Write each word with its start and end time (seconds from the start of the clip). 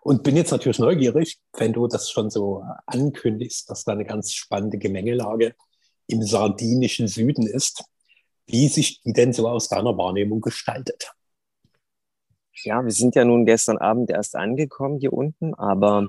Und 0.00 0.22
bin 0.22 0.36
jetzt 0.36 0.50
natürlich 0.50 0.78
neugierig, 0.78 1.38
wenn 1.56 1.72
du 1.72 1.86
das 1.86 2.10
schon 2.10 2.30
so 2.30 2.64
ankündigst, 2.86 3.70
dass 3.70 3.84
da 3.84 3.92
eine 3.92 4.04
ganz 4.04 4.32
spannende 4.32 4.78
Gemengelage 4.78 5.54
im 6.08 6.22
sardinischen 6.22 7.06
Süden 7.06 7.46
ist, 7.46 7.84
wie 8.46 8.68
sich 8.68 9.02
die 9.02 9.12
denn 9.12 9.32
so 9.32 9.48
aus 9.48 9.68
deiner 9.68 9.96
Wahrnehmung 9.96 10.40
gestaltet. 10.40 11.12
Ja, 12.64 12.84
wir 12.84 12.92
sind 12.92 13.14
ja 13.14 13.24
nun 13.24 13.46
gestern 13.46 13.78
Abend 13.78 14.10
erst 14.10 14.36
angekommen 14.36 14.98
hier 14.98 15.12
unten, 15.12 15.54
aber 15.54 16.06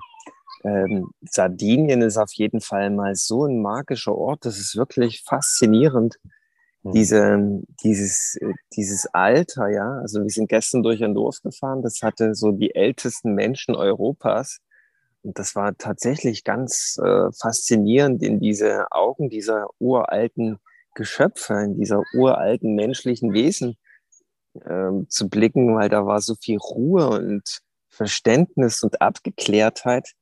ähm, 0.64 1.12
Sardinien 1.22 2.02
ist 2.02 2.18
auf 2.18 2.34
jeden 2.34 2.62
Fall 2.62 2.90
mal 2.90 3.16
so 3.16 3.46
ein 3.46 3.62
magischer 3.62 4.16
Ort. 4.16 4.46
Das 4.46 4.58
ist 4.60 4.76
wirklich 4.76 5.24
faszinierend. 5.24 6.20
Mhm. 6.84 6.92
Diese, 6.92 7.62
dieses, 7.84 8.38
dieses 8.76 9.08
Alter, 9.14 9.70
ja. 9.70 10.00
Also 10.02 10.22
wir 10.22 10.30
sind 10.30 10.50
gestern 10.50 10.84
durch 10.84 11.04
ein 11.04 11.14
Dorf 11.14 11.42
gefahren, 11.42 11.82
das 11.82 12.02
hatte 12.02 12.36
so 12.36 12.52
die 12.52 12.76
ältesten 12.76 13.34
Menschen 13.34 13.76
Europas. 13.76 14.60
Und 15.24 15.40
das 15.40 15.56
war 15.56 15.78
tatsächlich 15.78 16.44
ganz 16.44 17.00
äh, 17.02 17.32
faszinierend, 17.32 18.22
in 18.22 18.40
diese 18.40 18.92
Augen 18.92 19.30
dieser 19.30 19.68
uralten 19.80 20.60
Geschöpfe, 20.96 21.54
in 21.64 21.76
dieser 21.78 22.04
uralten 22.14 22.76
menschlichen 22.76 23.34
Wesen 23.34 23.78
äh, 24.54 24.92
zu 25.08 25.30
blicken, 25.30 25.76
weil 25.76 25.90
da 25.90 26.06
war 26.06 26.22
so 26.22 26.36
viel 26.36 26.58
Ruhe 26.58 27.10
und 27.10 27.62
Verständnis 27.90 28.84
und 28.84 29.02
Abgeklärtheit 29.02 30.14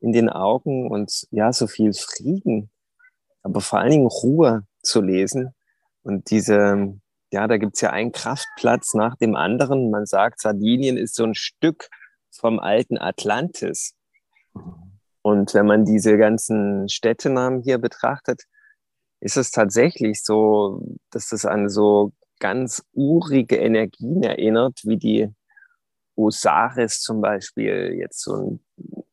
in 0.00 0.12
den 0.12 0.28
Augen 0.28 0.90
und 0.90 1.26
ja, 1.30 1.52
so 1.52 1.66
viel 1.66 1.92
Frieden, 1.94 2.70
aber 3.42 3.60
vor 3.60 3.80
allen 3.80 3.90
Dingen 3.90 4.06
Ruhe 4.06 4.64
zu 4.82 5.00
lesen. 5.00 5.53
Und 6.04 6.30
diese, 6.30 6.98
ja, 7.32 7.48
da 7.48 7.56
gibt's 7.56 7.80
ja 7.80 7.90
einen 7.90 8.12
Kraftplatz 8.12 8.94
nach 8.94 9.16
dem 9.16 9.34
anderen. 9.34 9.90
Man 9.90 10.06
sagt, 10.06 10.40
Sardinien 10.40 10.96
ist 10.96 11.16
so 11.16 11.24
ein 11.24 11.34
Stück 11.34 11.88
vom 12.30 12.60
alten 12.60 12.98
Atlantis. 12.98 13.94
Und 15.22 15.54
wenn 15.54 15.66
man 15.66 15.84
diese 15.84 16.18
ganzen 16.18 16.88
Städtenamen 16.88 17.62
hier 17.62 17.78
betrachtet, 17.78 18.42
ist 19.20 19.38
es 19.38 19.50
tatsächlich 19.50 20.22
so, 20.22 20.84
dass 21.10 21.30
das 21.30 21.46
an 21.46 21.70
so 21.70 22.12
ganz 22.38 22.84
urige 22.92 23.56
Energien 23.56 24.22
erinnert, 24.22 24.80
wie 24.84 24.98
die 24.98 25.28
Osaris 26.14 27.00
zum 27.00 27.22
Beispiel, 27.22 27.94
jetzt 27.98 28.22
so 28.22 28.34
ein 28.34 28.64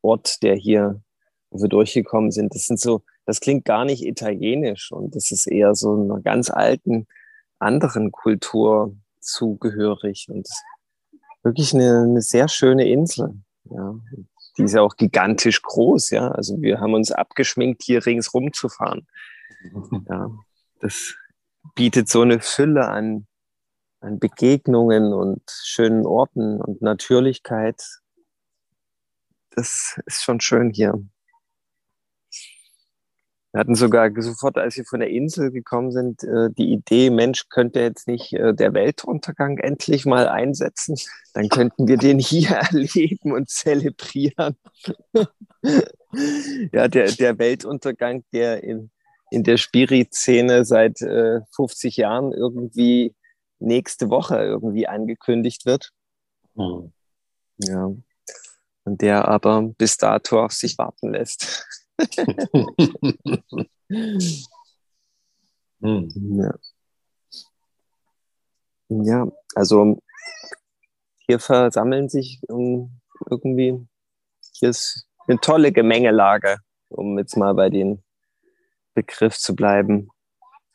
Ort, 0.02 0.44
der 0.44 0.56
hier, 0.56 1.02
wo 1.50 1.62
wir 1.62 1.70
durchgekommen 1.70 2.32
sind. 2.32 2.54
Das 2.54 2.66
sind 2.66 2.80
so, 2.80 3.04
das 3.32 3.40
klingt 3.40 3.64
gar 3.64 3.86
nicht 3.86 4.06
italienisch 4.06 4.92
und 4.92 5.16
das 5.16 5.32
ist 5.32 5.48
eher 5.48 5.74
so 5.74 5.94
einer 5.94 6.20
ganz 6.20 6.50
alten 6.50 7.08
anderen 7.60 8.12
Kultur 8.12 8.94
zugehörig 9.22 10.28
und 10.30 10.50
wirklich 11.42 11.74
eine, 11.74 12.02
eine 12.02 12.22
sehr 12.22 12.50
schöne 12.50 12.90
Insel. 12.90 13.42
Ja, 13.64 13.96
die 14.58 14.64
ist 14.64 14.74
ja 14.74 14.82
auch 14.82 14.98
gigantisch 14.98 15.62
groß. 15.62 16.10
Ja, 16.10 16.28
also 16.28 16.62
wir 16.62 16.82
haben 16.82 16.94
uns 16.94 17.14
abgeschminkt, 17.14 17.84
hier 17.84 18.06
ringsrum 18.06 18.52
zu 18.52 18.68
fahren. 18.68 19.08
Ja, 20.10 20.30
das 20.82 21.16
bietet 21.74 22.10
so 22.10 22.24
eine 22.24 22.42
Fülle 22.42 22.90
an, 22.90 23.28
an 24.02 24.20
Begegnungen 24.20 25.14
und 25.14 25.42
schönen 25.48 26.06
Orten 26.06 26.60
und 26.60 26.82
Natürlichkeit. 26.82 27.82
Das 29.52 30.02
ist 30.06 30.22
schon 30.22 30.42
schön 30.42 30.72
hier. 30.72 31.02
Wir 33.52 33.60
hatten 33.60 33.76
sogar 33.76 34.10
sofort, 34.18 34.58
als 34.58 34.78
wir 34.78 34.86
von 34.86 35.02
der 35.02 35.10
Insel 35.10 35.52
gekommen 35.52 35.92
sind, 35.92 36.24
äh, 36.24 36.50
die 36.58 36.72
Idee, 36.72 37.10
Mensch, 37.10 37.50
könnte 37.50 37.82
jetzt 37.82 38.08
nicht 38.08 38.32
äh, 38.32 38.54
der 38.54 38.74
Weltuntergang 38.74 39.58
endlich 39.58 40.06
mal 40.06 40.30
einsetzen? 40.30 40.96
Dann 41.34 41.50
könnten 41.50 41.88
wir 41.88 41.98
den 41.98 42.18
hier 42.18 42.50
erleben 42.72 43.34
und 43.34 43.50
zelebrieren. 43.50 44.56
ja, 46.72 46.88
der, 46.88 47.12
der 47.12 47.40
Weltuntergang, 47.40 48.24
der 48.32 48.64
in, 48.64 48.90
in 49.32 49.44
der 49.44 49.58
Spirit-Szene 49.58 50.64
seit 50.64 51.00
50 51.00 51.98
äh, 51.98 52.02
Jahren 52.02 52.32
irgendwie 52.32 53.16
nächste 53.60 54.10
Woche 54.10 54.38
irgendwie 54.38 54.88
angekündigt 54.88 55.66
wird. 55.66 55.92
Mhm. 56.56 56.94
Ja. 57.58 57.92
Und 58.84 59.02
der 59.02 59.28
aber 59.28 59.62
bis 59.78 59.98
dato 59.98 60.44
auf 60.44 60.54
sich 60.54 60.78
warten 60.78 61.12
lässt. 61.12 61.68
Mhm. 65.80 66.42
ja. 66.42 66.54
ja, 68.90 69.28
also 69.56 70.02
hier 71.26 71.40
versammeln 71.40 72.10
sich 72.10 72.42
irgendwie, 72.50 73.88
hier 74.54 74.70
ist 74.70 75.08
eine 75.28 75.40
tolle 75.40 75.72
Gemengelage, 75.72 76.58
um 76.90 77.18
jetzt 77.18 77.38
mal 77.38 77.54
bei 77.54 77.70
dem 77.70 78.04
Begriff 78.94 79.38
zu 79.38 79.56
bleiben 79.56 80.10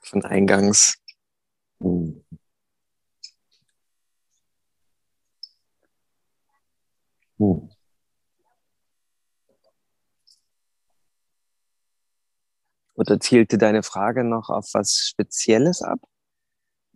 von 0.00 0.24
eingangs. 0.24 0.96
Mhm. 1.78 2.24
Hm. 7.38 7.75
Oder 12.96 13.20
zielte 13.20 13.58
deine 13.58 13.82
Frage 13.82 14.24
noch 14.24 14.48
auf 14.48 14.70
was 14.72 15.08
Spezielles 15.10 15.82
ab? 15.82 16.00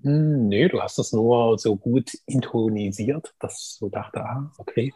Hm, 0.03 0.49
nee, 0.49 0.69
du 0.69 0.81
hast 0.81 0.99
das 0.99 1.12
nur 1.12 1.59
so 1.59 1.77
gut 1.77 2.12
intonisiert, 2.27 3.34
dass 3.38 3.77
so 3.78 3.88
dachte, 3.91 4.21
ah, 4.21 4.50
okay, 4.59 4.94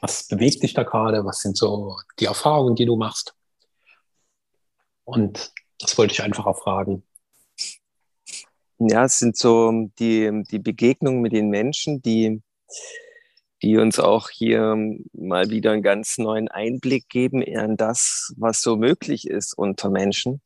was 0.00 0.26
bewegt 0.26 0.62
dich 0.62 0.72
da 0.72 0.82
gerade? 0.82 1.24
Was 1.24 1.40
sind 1.40 1.56
so 1.56 1.96
die 2.18 2.24
Erfahrungen, 2.24 2.74
die 2.74 2.86
du 2.86 2.96
machst? 2.96 3.34
Und 5.04 5.52
das 5.78 5.96
wollte 5.98 6.12
ich 6.14 6.22
einfach 6.22 6.46
auch 6.46 6.58
fragen. 6.58 7.02
Ja, 8.78 9.04
es 9.04 9.18
sind 9.18 9.36
so 9.36 9.90
die, 9.98 10.42
die 10.50 10.58
Begegnungen 10.58 11.20
mit 11.20 11.32
den 11.32 11.48
Menschen, 11.48 12.02
die, 12.02 12.42
die 13.62 13.78
uns 13.78 13.98
auch 13.98 14.28
hier 14.28 14.76
mal 15.12 15.50
wieder 15.50 15.72
einen 15.72 15.82
ganz 15.82 16.18
neuen 16.18 16.48
Einblick 16.48 17.08
geben 17.08 17.42
in 17.42 17.76
das, 17.76 18.34
was 18.36 18.60
so 18.60 18.76
möglich 18.76 19.28
ist 19.28 19.56
unter 19.56 19.90
Menschen, 19.90 20.42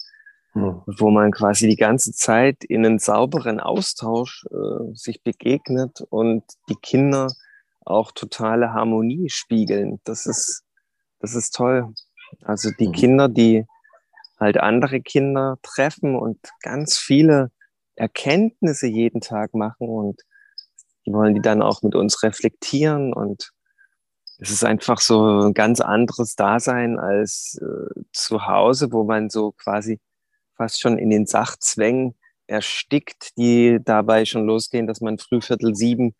mhm. 0.54 0.82
wo 0.86 1.10
man 1.10 1.32
quasi 1.32 1.68
die 1.68 1.76
ganze 1.76 2.12
Zeit 2.12 2.64
in 2.64 2.86
einen 2.86 2.98
sauberen 2.98 3.58
Austausch 3.60 4.46
äh, 4.50 4.94
sich 4.94 5.22
begegnet 5.22 6.02
und 6.08 6.44
die 6.68 6.76
Kinder 6.76 7.28
auch 7.84 8.12
totale 8.12 8.72
Harmonie 8.72 9.28
spiegeln. 9.28 10.00
Das 10.04 10.26
ist, 10.26 10.62
das 11.18 11.34
ist 11.34 11.54
toll. 11.54 11.92
Also 12.42 12.70
die 12.78 12.88
mhm. 12.88 12.92
Kinder, 12.92 13.28
die 13.28 13.66
halt 14.38 14.56
andere 14.56 15.00
Kinder 15.00 15.58
treffen 15.62 16.14
und 16.14 16.38
ganz 16.62 16.96
viele 16.96 17.50
Erkenntnisse 17.96 18.86
jeden 18.86 19.20
Tag 19.20 19.52
machen 19.54 19.88
und 19.88 20.22
die 21.06 21.12
wollen 21.12 21.34
die 21.34 21.40
dann 21.40 21.62
auch 21.62 21.82
mit 21.82 21.94
uns 21.94 22.22
reflektieren 22.22 23.12
und 23.12 23.52
es 24.38 24.50
ist 24.50 24.64
einfach 24.64 25.00
so 25.00 25.48
ein 25.48 25.54
ganz 25.54 25.80
anderes 25.80 26.34
Dasein 26.34 26.98
als 26.98 27.60
äh, 27.60 28.00
zu 28.12 28.46
Hause, 28.46 28.90
wo 28.90 29.04
man 29.04 29.28
so 29.28 29.52
quasi 29.52 30.00
fast 30.56 30.80
schon 30.80 30.98
in 30.98 31.10
den 31.10 31.26
Sachzwängen 31.26 32.14
erstickt, 32.46 33.36
die 33.36 33.78
dabei 33.84 34.24
schon 34.24 34.46
losgehen, 34.46 34.86
dass 34.86 35.00
man 35.00 35.18
früh 35.18 35.40
Viertel 35.40 35.74
sieben, 35.74 36.14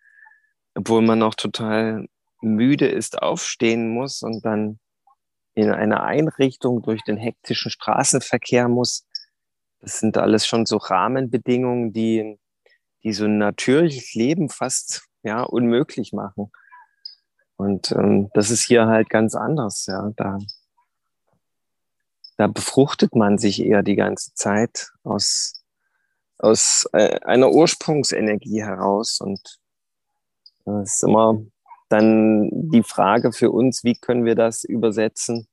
obwohl 0.75 1.03
man 1.03 1.19
noch 1.19 1.35
total 1.35 2.07
müde 2.41 2.87
ist, 2.87 3.21
aufstehen 3.23 3.91
muss 3.91 4.23
und 4.23 4.45
dann 4.45 4.79
in 5.55 5.71
eine 5.71 6.03
Einrichtung 6.03 6.83
durch 6.83 7.03
den 7.03 7.17
hektischen 7.17 7.71
Straßenverkehr 7.71 8.69
muss. 8.69 9.07
Das 9.81 9.99
sind 9.99 10.17
alles 10.17 10.47
schon 10.47 10.67
so 10.67 10.77
Rahmenbedingungen, 10.77 11.93
die 11.93 12.39
die 13.03 13.13
so 13.13 13.25
ein 13.25 13.39
natürliches 13.39 14.15
Leben 14.15 14.49
fast 14.49 15.03
ja 15.23 15.43
unmöglich 15.43 16.13
machen. 16.13 16.51
Und 17.57 17.93
ähm, 17.93 18.31
das 18.35 18.51
ist 18.51 18.63
hier 18.63 18.87
halt 18.87 19.11
ganz 19.11 19.35
anders. 19.35 19.87
Ja, 19.87 20.11
da 20.17 20.39
da 22.41 22.47
befruchtet 22.47 23.15
man 23.15 23.37
sich 23.37 23.63
eher 23.63 23.83
die 23.83 23.97
ganze 23.97 24.33
Zeit 24.35 24.93
aus 25.05 25.63
aus 26.39 26.89
äh, 26.93 27.21
einer 27.21 27.51
Ursprungsenergie 27.51 28.63
heraus 28.63 29.21
und 29.21 29.59
das 30.65 30.95
ist 30.95 31.03
immer 31.03 31.39
dann 31.91 32.49
die 32.51 32.83
Frage 32.83 33.33
für 33.33 33.51
uns, 33.51 33.85
wie 33.85 33.95
können 33.95 34.25
wir 34.25 34.37
das 34.37 34.65
übersetzen 34.65 35.49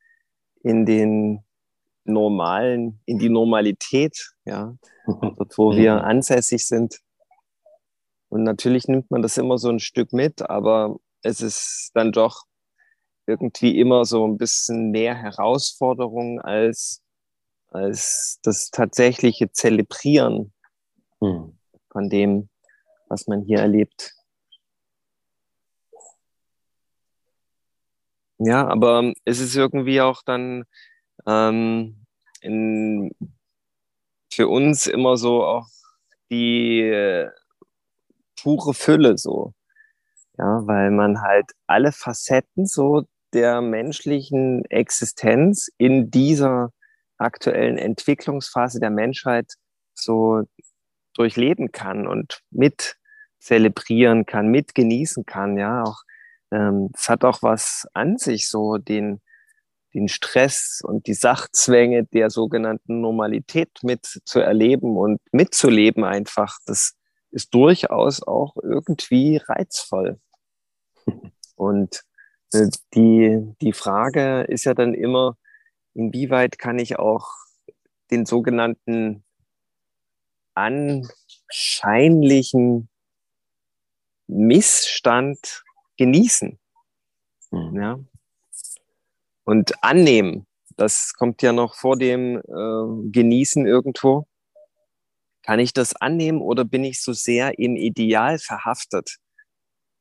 in 0.61 0.85
den 0.85 1.43
normalen, 2.05 3.01
in 3.05 3.19
die 3.19 3.29
Normalität, 3.29 4.33
ja, 4.45 4.75
dort, 5.05 5.57
wo 5.57 5.75
wir 5.75 6.03
ansässig 6.03 6.65
sind. 6.65 6.99
Und 8.29 8.43
natürlich 8.43 8.87
nimmt 8.87 9.09
man 9.09 9.21
das 9.21 9.37
immer 9.37 9.57
so 9.57 9.69
ein 9.69 9.79
Stück 9.79 10.13
mit, 10.13 10.49
aber 10.49 10.97
es 11.21 11.41
ist 11.41 11.91
dann 11.93 12.11
doch 12.11 12.43
irgendwie 13.25 13.79
immer 13.79 14.05
so 14.05 14.25
ein 14.25 14.37
bisschen 14.37 14.91
mehr 14.91 15.15
Herausforderung 15.15 16.39
als, 16.41 17.01
als 17.69 18.39
das 18.43 18.69
tatsächliche 18.69 19.51
Zelebrieren 19.51 20.53
hm. 21.19 21.57
von 21.91 22.09
dem, 22.09 22.49
was 23.09 23.27
man 23.27 23.41
hier 23.41 23.59
erlebt. 23.59 24.13
Ja, 28.39 28.67
aber 28.67 29.13
es 29.25 29.39
ist 29.39 29.55
irgendwie 29.55 29.99
auch 29.99 30.21
dann 30.23 30.63
ähm, 31.25 32.05
in, 32.41 33.11
für 34.31 34.47
uns 34.47 34.85
immer 34.85 35.17
so 35.17 35.43
auch 35.43 35.67
die 36.29 37.27
pure 38.47 38.73
Fülle 38.73 39.17
so. 39.17 39.53
Ja, 40.37 40.65
weil 40.67 40.91
man 40.91 41.21
halt 41.21 41.51
alle 41.65 41.91
Facetten 41.91 42.65
so 42.65 43.03
der 43.33 43.59
menschlichen 43.59 44.63
Existenz 44.69 45.69
in 45.77 46.09
dieser 46.11 46.71
aktuellen 47.17 47.77
Entwicklungsphase 47.77 48.79
der 48.79 48.89
Menschheit 48.89 49.55
so 49.93 50.43
durchleben 51.13 51.73
kann 51.73 52.07
und 52.07 52.39
mit 52.49 52.95
zelebrieren 53.39 54.25
kann, 54.25 54.47
mit 54.47 54.75
genießen 54.75 55.25
kann, 55.25 55.57
ja, 55.57 55.83
auch 55.83 56.03
ähm, 56.51 56.89
es 56.95 57.09
hat 57.09 57.25
auch 57.25 57.41
was 57.41 57.85
an 57.93 58.17
sich, 58.17 58.47
so 58.47 58.77
den, 58.77 59.19
den 59.93 60.07
Stress 60.07 60.81
und 60.81 61.07
die 61.07 61.15
Sachzwänge 61.15 62.05
der 62.05 62.29
sogenannten 62.29 63.01
Normalität 63.01 63.71
mit 63.83 64.05
zu 64.23 64.39
erleben 64.39 64.95
und 64.95 65.19
mitzuleben 65.33 66.05
einfach. 66.05 66.59
Das 66.65 66.96
ist 67.37 67.53
durchaus 67.53 68.23
auch 68.23 68.55
irgendwie 68.63 69.37
reizvoll. 69.37 70.19
Und 71.55 72.03
äh, 72.51 72.67
die, 72.95 73.53
die 73.61 73.73
Frage 73.73 74.41
ist 74.41 74.63
ja 74.63 74.73
dann 74.73 74.95
immer, 74.95 75.37
inwieweit 75.93 76.57
kann 76.57 76.79
ich 76.79 76.97
auch 76.97 77.29
den 78.09 78.25
sogenannten 78.25 79.23
anscheinlichen 80.55 81.19
Missstand 84.25 85.63
genießen. 85.97 86.57
Mhm. 87.51 87.79
Ja. 87.79 87.99
Und 89.43 89.83
annehmen, 89.83 90.47
das 90.75 91.13
kommt 91.13 91.43
ja 91.43 91.53
noch 91.53 91.75
vor 91.75 91.97
dem 91.97 92.37
äh, 92.37 93.11
Genießen 93.11 93.67
irgendwo. 93.67 94.27
Kann 95.43 95.59
ich 95.59 95.73
das 95.73 95.95
annehmen 95.95 96.41
oder 96.41 96.65
bin 96.65 96.83
ich 96.83 97.01
so 97.01 97.13
sehr 97.13 97.57
im 97.59 97.75
Ideal 97.75 98.37
verhaftet? 98.39 99.17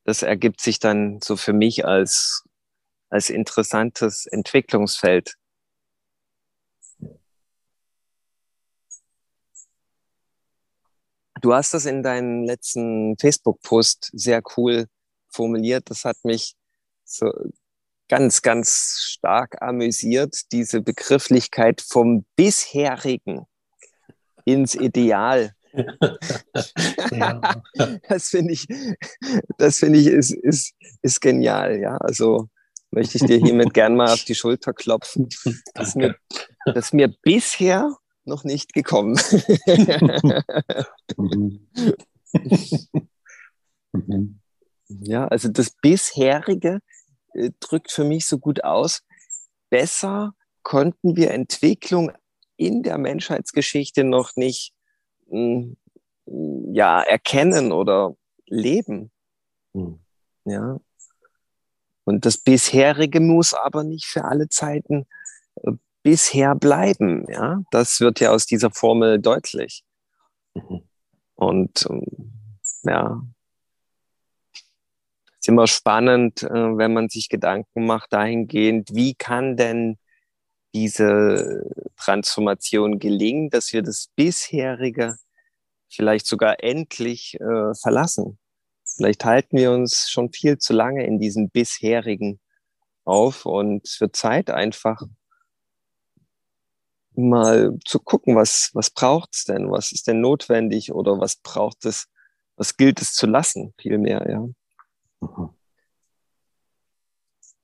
Das 0.05 0.23
ergibt 0.23 0.61
sich 0.61 0.79
dann 0.79 1.21
so 1.23 1.37
für 1.37 1.53
mich 1.53 1.85
als, 1.85 2.45
als 3.11 3.31
interessantes 3.31 4.27
Entwicklungsfeld. 4.27 5.35
Du 11.41 11.53
hast 11.53 11.75
das 11.75 11.87
in 11.87 12.03
deinem 12.03 12.45
letzten 12.45 13.17
Facebook-Post 13.19 14.11
sehr 14.15 14.43
cool 14.57 14.87
formuliert. 15.29 15.91
Das 15.91 16.05
hat 16.05 16.17
mich 16.25 16.55
so 17.05 17.31
ganz, 18.09 18.43
ganz 18.43 18.99
stark 19.01 19.61
amüsiert, 19.61 20.53
diese 20.53 20.81
Begrifflichkeit 20.81 21.81
vom 21.81 22.25
bisherigen 22.37 23.47
ins 24.47 24.75
Ideal. 24.75 25.53
ja. 27.11 27.41
Das 28.09 28.29
finde 28.29 28.55
ich, 28.55 28.67
das 29.59 29.79
finde 29.79 29.99
ich 29.99 30.07
ist, 30.07 30.33
ist, 30.33 30.73
ist 31.03 31.21
genial. 31.21 31.79
Ja, 31.79 31.99
also 31.99 32.49
möchte 32.91 33.19
ich 33.19 33.25
dir 33.25 33.37
hiermit 33.37 33.75
gern 33.75 33.97
mal 33.97 34.11
auf 34.11 34.25
die 34.25 34.35
Schulter 34.35 34.73
klopfen. 34.73 35.29
Das 35.75 35.89
ist 35.89 35.97
mir, 35.97 36.17
das 36.65 36.95
mir 36.95 37.15
bisher 37.23 37.95
noch 38.25 38.45
nicht 38.45 38.73
gekommen. 38.73 39.19
mhm. 43.93 44.41
Ja, 44.89 45.27
also 45.29 45.49
das 45.49 45.71
bisherige 45.83 46.81
äh, 47.35 47.51
drückt 47.61 47.91
für 47.91 48.05
mich 48.05 48.27
so 48.27 48.39
gut 48.39 48.65
aus. 48.65 49.03
Besser 49.69 50.35
konnten 50.63 51.17
wir 51.17 51.33
Entwicklung 51.33 52.13
in 52.57 52.83
der 52.83 52.99
Menschheitsgeschichte 52.99 54.05
noch 54.05 54.37
nicht 54.37 54.73
hm, 55.29 55.77
ja, 56.73 57.03
erkennen 57.03 57.73
oder 57.73 58.17
leben. 58.47 59.11
Mhm. 59.73 60.01
Ja. 60.45 60.79
Und 62.05 62.25
das 62.25 62.39
bisherige 62.39 63.21
muss 63.21 63.53
aber 63.53 63.85
nicht 63.85 64.07
für 64.07 64.25
alle 64.25 64.49
Zeiten 64.49 65.07
äh, 65.63 65.73
bisher 66.03 66.55
bleiben. 66.55 67.27
Ja, 67.29 67.63
das 67.71 68.01
wird 68.01 68.21
ja 68.21 68.31
aus 68.31 68.47
dieser 68.47 68.71
Formel 68.71 69.21
deutlich. 69.21 69.85
Mhm. 70.55 70.83
Und 71.35 71.87
ähm, 71.91 72.33
ja, 72.85 73.23
ist 75.47 75.49
immer 75.49 75.67
spannend, 75.67 76.43
äh, 76.45 76.49
wenn 76.77 76.93
man 76.93 77.09
sich 77.09 77.29
Gedanken 77.29 77.87
macht 77.87 78.13
dahingehend, 78.13 78.95
wie 78.95 79.15
kann 79.15 79.57
denn 79.57 79.99
diese 80.77 81.65
Transformation 81.97 82.99
gelingen, 82.99 83.49
dass 83.49 83.73
wir 83.73 83.83
das 83.83 84.09
bisherige 84.15 85.17
vielleicht 85.89 86.27
sogar 86.27 86.63
endlich 86.63 87.35
äh, 87.41 87.75
verlassen. 87.81 88.39
Vielleicht 88.85 89.25
halten 89.25 89.57
wir 89.57 89.73
uns 89.73 90.11
schon 90.11 90.31
viel 90.33 90.59
zu 90.59 90.75
lange 90.75 91.07
in 91.07 91.19
diesem 91.19 91.49
bisherigen 91.49 92.41
auf 93.05 93.47
und 93.47 93.87
es 93.87 94.01
wird 94.03 94.17
Zeit 94.17 94.51
einfach 94.51 95.01
mal 97.15 97.79
zu 97.87 97.99
gucken, 97.99 98.37
was, 98.37 98.71
was 98.75 98.91
braucht 98.91 99.31
es 99.35 99.45
denn, 99.45 99.71
was 99.71 99.93
ist 99.93 100.07
denn 100.07 100.21
notwendig 100.21 100.93
oder 100.93 101.19
was 101.19 101.37
braucht 101.37 101.87
es, 101.87 102.09
was 102.57 102.77
gilt 102.77 103.01
es 103.01 103.15
zu 103.15 103.27
lassen, 103.27 103.73
vielmehr, 103.79 104.27
ja. 104.29 105.57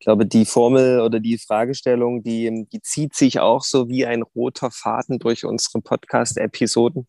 Ich 0.02 0.04
glaube, 0.04 0.26
die 0.26 0.46
Formel 0.46 1.00
oder 1.00 1.20
die 1.20 1.38
Fragestellung, 1.38 2.24
die, 2.24 2.66
die 2.72 2.82
zieht 2.82 3.14
sich 3.14 3.38
auch 3.38 3.62
so 3.62 3.88
wie 3.88 4.04
ein 4.04 4.22
roter 4.22 4.72
Faden 4.72 5.20
durch 5.20 5.44
unsere 5.44 5.80
Podcast-Episoden. 5.80 7.06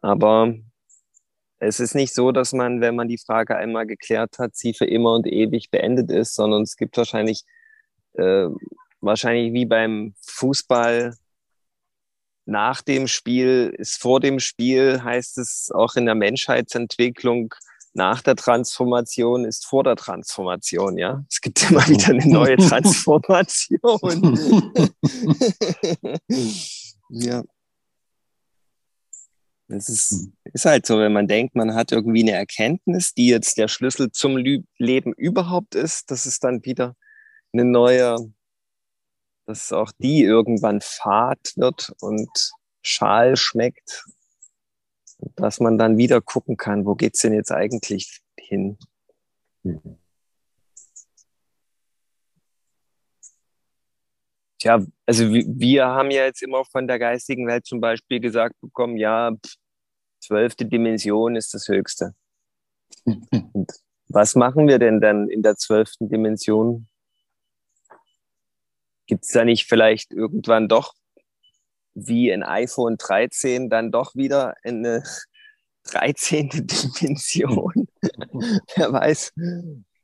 Aber 0.00 0.54
es 1.58 1.80
ist 1.80 1.94
nicht 1.94 2.14
so, 2.14 2.32
dass 2.32 2.54
man, 2.54 2.80
wenn 2.80 2.96
man 2.96 3.08
die 3.08 3.18
Frage 3.18 3.58
einmal 3.58 3.86
geklärt 3.86 4.38
hat, 4.38 4.56
sie 4.56 4.72
für 4.72 4.86
immer 4.86 5.16
und 5.16 5.26
ewig 5.26 5.70
beendet 5.70 6.10
ist, 6.10 6.34
sondern 6.34 6.62
es 6.62 6.78
gibt 6.78 6.96
wahrscheinlich, 6.96 7.44
äh, 8.14 8.48
wahrscheinlich 9.02 9.52
wie 9.52 9.66
beim 9.66 10.14
Fußball 10.22 11.14
nach 12.46 12.80
dem 12.80 13.06
Spiel 13.06 13.74
ist 13.76 14.00
vor 14.00 14.18
dem 14.18 14.40
Spiel, 14.40 15.04
heißt 15.04 15.36
es 15.36 15.70
auch 15.70 15.96
in 15.96 16.06
der 16.06 16.14
Menschheitsentwicklung, 16.14 17.54
nach 17.94 18.22
der 18.22 18.36
Transformation 18.36 19.44
ist 19.44 19.66
vor 19.66 19.84
der 19.84 19.96
Transformation, 19.96 20.96
ja. 20.96 21.24
Es 21.28 21.40
gibt 21.40 21.62
immer 21.70 21.86
wieder 21.88 22.08
eine 22.08 22.26
neue 22.26 22.56
Transformation. 22.56 23.80
ja. 27.10 27.42
Es 29.68 29.88
ist, 29.88 30.28
ist 30.44 30.64
halt 30.66 30.84
so, 30.86 30.98
wenn 30.98 31.12
man 31.12 31.26
denkt, 31.26 31.54
man 31.54 31.74
hat 31.74 31.92
irgendwie 31.92 32.22
eine 32.22 32.32
Erkenntnis, 32.32 33.14
die 33.14 33.28
jetzt 33.28 33.56
der 33.56 33.68
Schlüssel 33.68 34.10
zum 34.12 34.36
Leben 34.36 35.12
überhaupt 35.14 35.74
ist, 35.74 36.10
dass 36.10 36.26
es 36.26 36.40
dann 36.40 36.64
wieder 36.64 36.94
eine 37.52 37.64
neue, 37.64 38.16
dass 39.46 39.72
auch 39.72 39.90
die 39.98 40.22
irgendwann 40.24 40.80
fad 40.82 41.52
wird 41.56 41.94
und 42.00 42.52
schal 42.82 43.36
schmeckt 43.36 44.04
dass 45.36 45.60
man 45.60 45.78
dann 45.78 45.96
wieder 45.96 46.20
gucken 46.20 46.56
kann, 46.56 46.86
wo 46.86 46.94
geht's 46.94 47.20
denn 47.20 47.32
jetzt 47.32 47.52
eigentlich 47.52 48.20
hin? 48.38 48.78
Mhm. 49.62 49.98
Tja, 54.58 54.80
also 55.06 55.32
wir 55.32 55.86
haben 55.86 56.12
ja 56.12 56.24
jetzt 56.24 56.42
immer 56.42 56.64
von 56.64 56.86
der 56.86 57.00
geistigen 57.00 57.48
Welt 57.48 57.66
zum 57.66 57.80
Beispiel 57.80 58.20
gesagt 58.20 58.54
bekommen, 58.60 58.96
ja, 58.96 59.32
zwölfte 60.20 60.66
Dimension 60.66 61.34
ist 61.34 61.52
das 61.52 61.66
Höchste. 61.66 62.14
Und 63.06 63.72
was 64.08 64.36
machen 64.36 64.68
wir 64.68 64.78
denn 64.78 65.00
dann 65.00 65.28
in 65.28 65.42
der 65.42 65.56
zwölften 65.56 66.08
Dimension? 66.08 66.86
Gibt 69.06 69.24
es 69.24 69.30
da 69.30 69.44
nicht 69.44 69.66
vielleicht 69.66 70.12
irgendwann 70.12 70.68
doch 70.68 70.94
wie 71.94 72.32
ein 72.32 72.42
iPhone 72.42 72.96
13 72.96 73.70
dann 73.70 73.92
doch 73.92 74.14
wieder 74.14 74.54
eine 74.62 75.02
13. 75.84 76.48
Dimension. 76.48 77.88
Wer 78.76 78.92
weiß, 78.92 79.32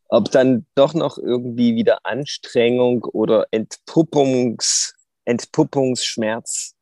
ob 0.08 0.30
dann 0.30 0.66
doch 0.74 0.94
noch 0.94 1.18
irgendwie 1.18 1.76
wieder 1.76 2.04
Anstrengung 2.04 3.04
oder 3.04 3.46
Entpuppungs, 3.52 4.94
Entpuppungsschmerz 5.24 6.74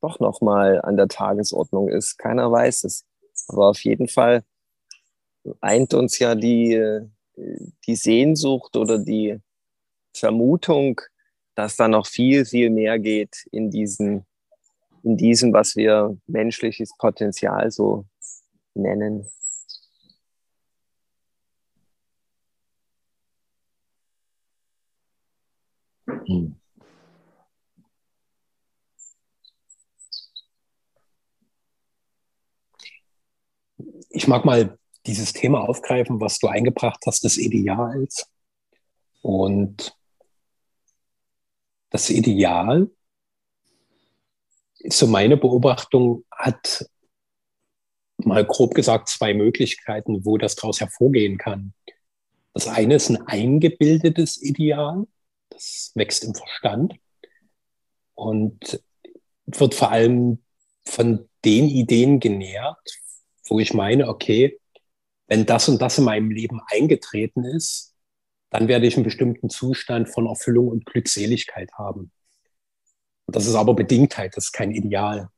doch 0.00 0.20
noch 0.20 0.40
mal 0.40 0.80
an 0.82 0.96
der 0.96 1.08
Tagesordnung 1.08 1.88
ist. 1.88 2.18
Keiner 2.18 2.50
weiß 2.52 2.84
es. 2.84 3.04
Aber 3.48 3.70
auf 3.70 3.82
jeden 3.82 4.08
Fall 4.08 4.44
eint 5.60 5.94
uns 5.94 6.18
ja 6.18 6.34
die, 6.34 7.00
die 7.36 7.96
Sehnsucht 7.96 8.76
oder 8.76 8.98
die 8.98 9.40
Vermutung, 10.14 11.00
dass 11.54 11.76
da 11.76 11.88
noch 11.88 12.06
viel, 12.06 12.44
viel 12.44 12.70
mehr 12.70 12.98
geht 12.98 13.46
in 13.50 13.70
diesen 13.70 14.26
in 15.06 15.16
diesem, 15.16 15.52
was 15.52 15.76
wir 15.76 16.18
menschliches 16.26 16.90
Potenzial 16.98 17.70
so 17.70 18.06
nennen. 18.74 19.30
Hm. 26.06 26.56
Ich 34.10 34.26
mag 34.26 34.44
mal 34.44 34.76
dieses 35.06 35.32
Thema 35.32 35.60
aufgreifen, 35.68 36.20
was 36.20 36.40
du 36.40 36.48
eingebracht 36.48 37.04
hast, 37.06 37.22
des 37.22 37.38
Ideals. 37.38 38.28
Und 39.22 39.96
das 41.90 42.10
Ideal, 42.10 42.90
so 44.90 45.06
meine 45.06 45.36
Beobachtung, 45.36 46.24
hat 46.30 46.86
mal 48.18 48.44
grob 48.44 48.74
gesagt 48.74 49.08
zwei 49.08 49.34
Möglichkeiten, 49.34 50.24
wo 50.24 50.38
das 50.38 50.56
daraus 50.56 50.80
hervorgehen 50.80 51.38
kann. 51.38 51.74
Das 52.54 52.68
eine 52.68 52.94
ist 52.94 53.10
ein 53.10 53.26
eingebildetes 53.26 54.42
Ideal, 54.42 55.06
das 55.50 55.92
wächst 55.94 56.24
im 56.24 56.34
Verstand 56.34 56.94
und 58.14 58.82
wird 59.46 59.74
vor 59.74 59.90
allem 59.90 60.42
von 60.86 61.28
den 61.44 61.68
Ideen 61.68 62.18
genährt, 62.20 62.78
wo 63.48 63.60
ich 63.60 63.74
meine, 63.74 64.08
okay, 64.08 64.58
wenn 65.28 65.46
das 65.46 65.68
und 65.68 65.82
das 65.82 65.98
in 65.98 66.04
meinem 66.04 66.30
Leben 66.30 66.60
eingetreten 66.66 67.44
ist, 67.44 67.94
dann 68.50 68.68
werde 68.68 68.86
ich 68.86 68.96
einen 68.96 69.04
bestimmten 69.04 69.50
Zustand 69.50 70.08
von 70.08 70.26
Erfüllung 70.26 70.68
und 70.68 70.86
Glückseligkeit 70.86 71.72
haben. 71.74 72.10
Das 73.26 73.46
ist 73.46 73.54
aber 73.54 73.74
Bedingtheit, 73.74 74.36
das 74.36 74.46
ist 74.46 74.52
kein 74.52 74.70
Ideal. 74.70 75.28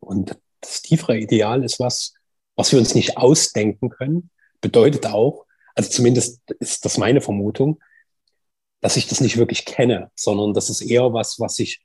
Und 0.00 0.38
das 0.60 0.82
tiefere 0.82 1.18
Ideal 1.18 1.62
ist 1.62 1.80
was, 1.80 2.14
was 2.56 2.72
wir 2.72 2.78
uns 2.78 2.94
nicht 2.94 3.16
ausdenken 3.16 3.90
können, 3.90 4.30
bedeutet 4.60 5.06
auch, 5.06 5.46
also 5.74 5.90
zumindest 5.90 6.40
ist 6.60 6.84
das 6.84 6.98
meine 6.98 7.20
Vermutung, 7.20 7.80
dass 8.80 8.96
ich 8.96 9.06
das 9.06 9.20
nicht 9.20 9.36
wirklich 9.36 9.64
kenne, 9.64 10.10
sondern 10.14 10.52
das 10.52 10.70
ist 10.70 10.82
eher 10.82 11.12
was, 11.12 11.40
was 11.40 11.56
sich 11.56 11.84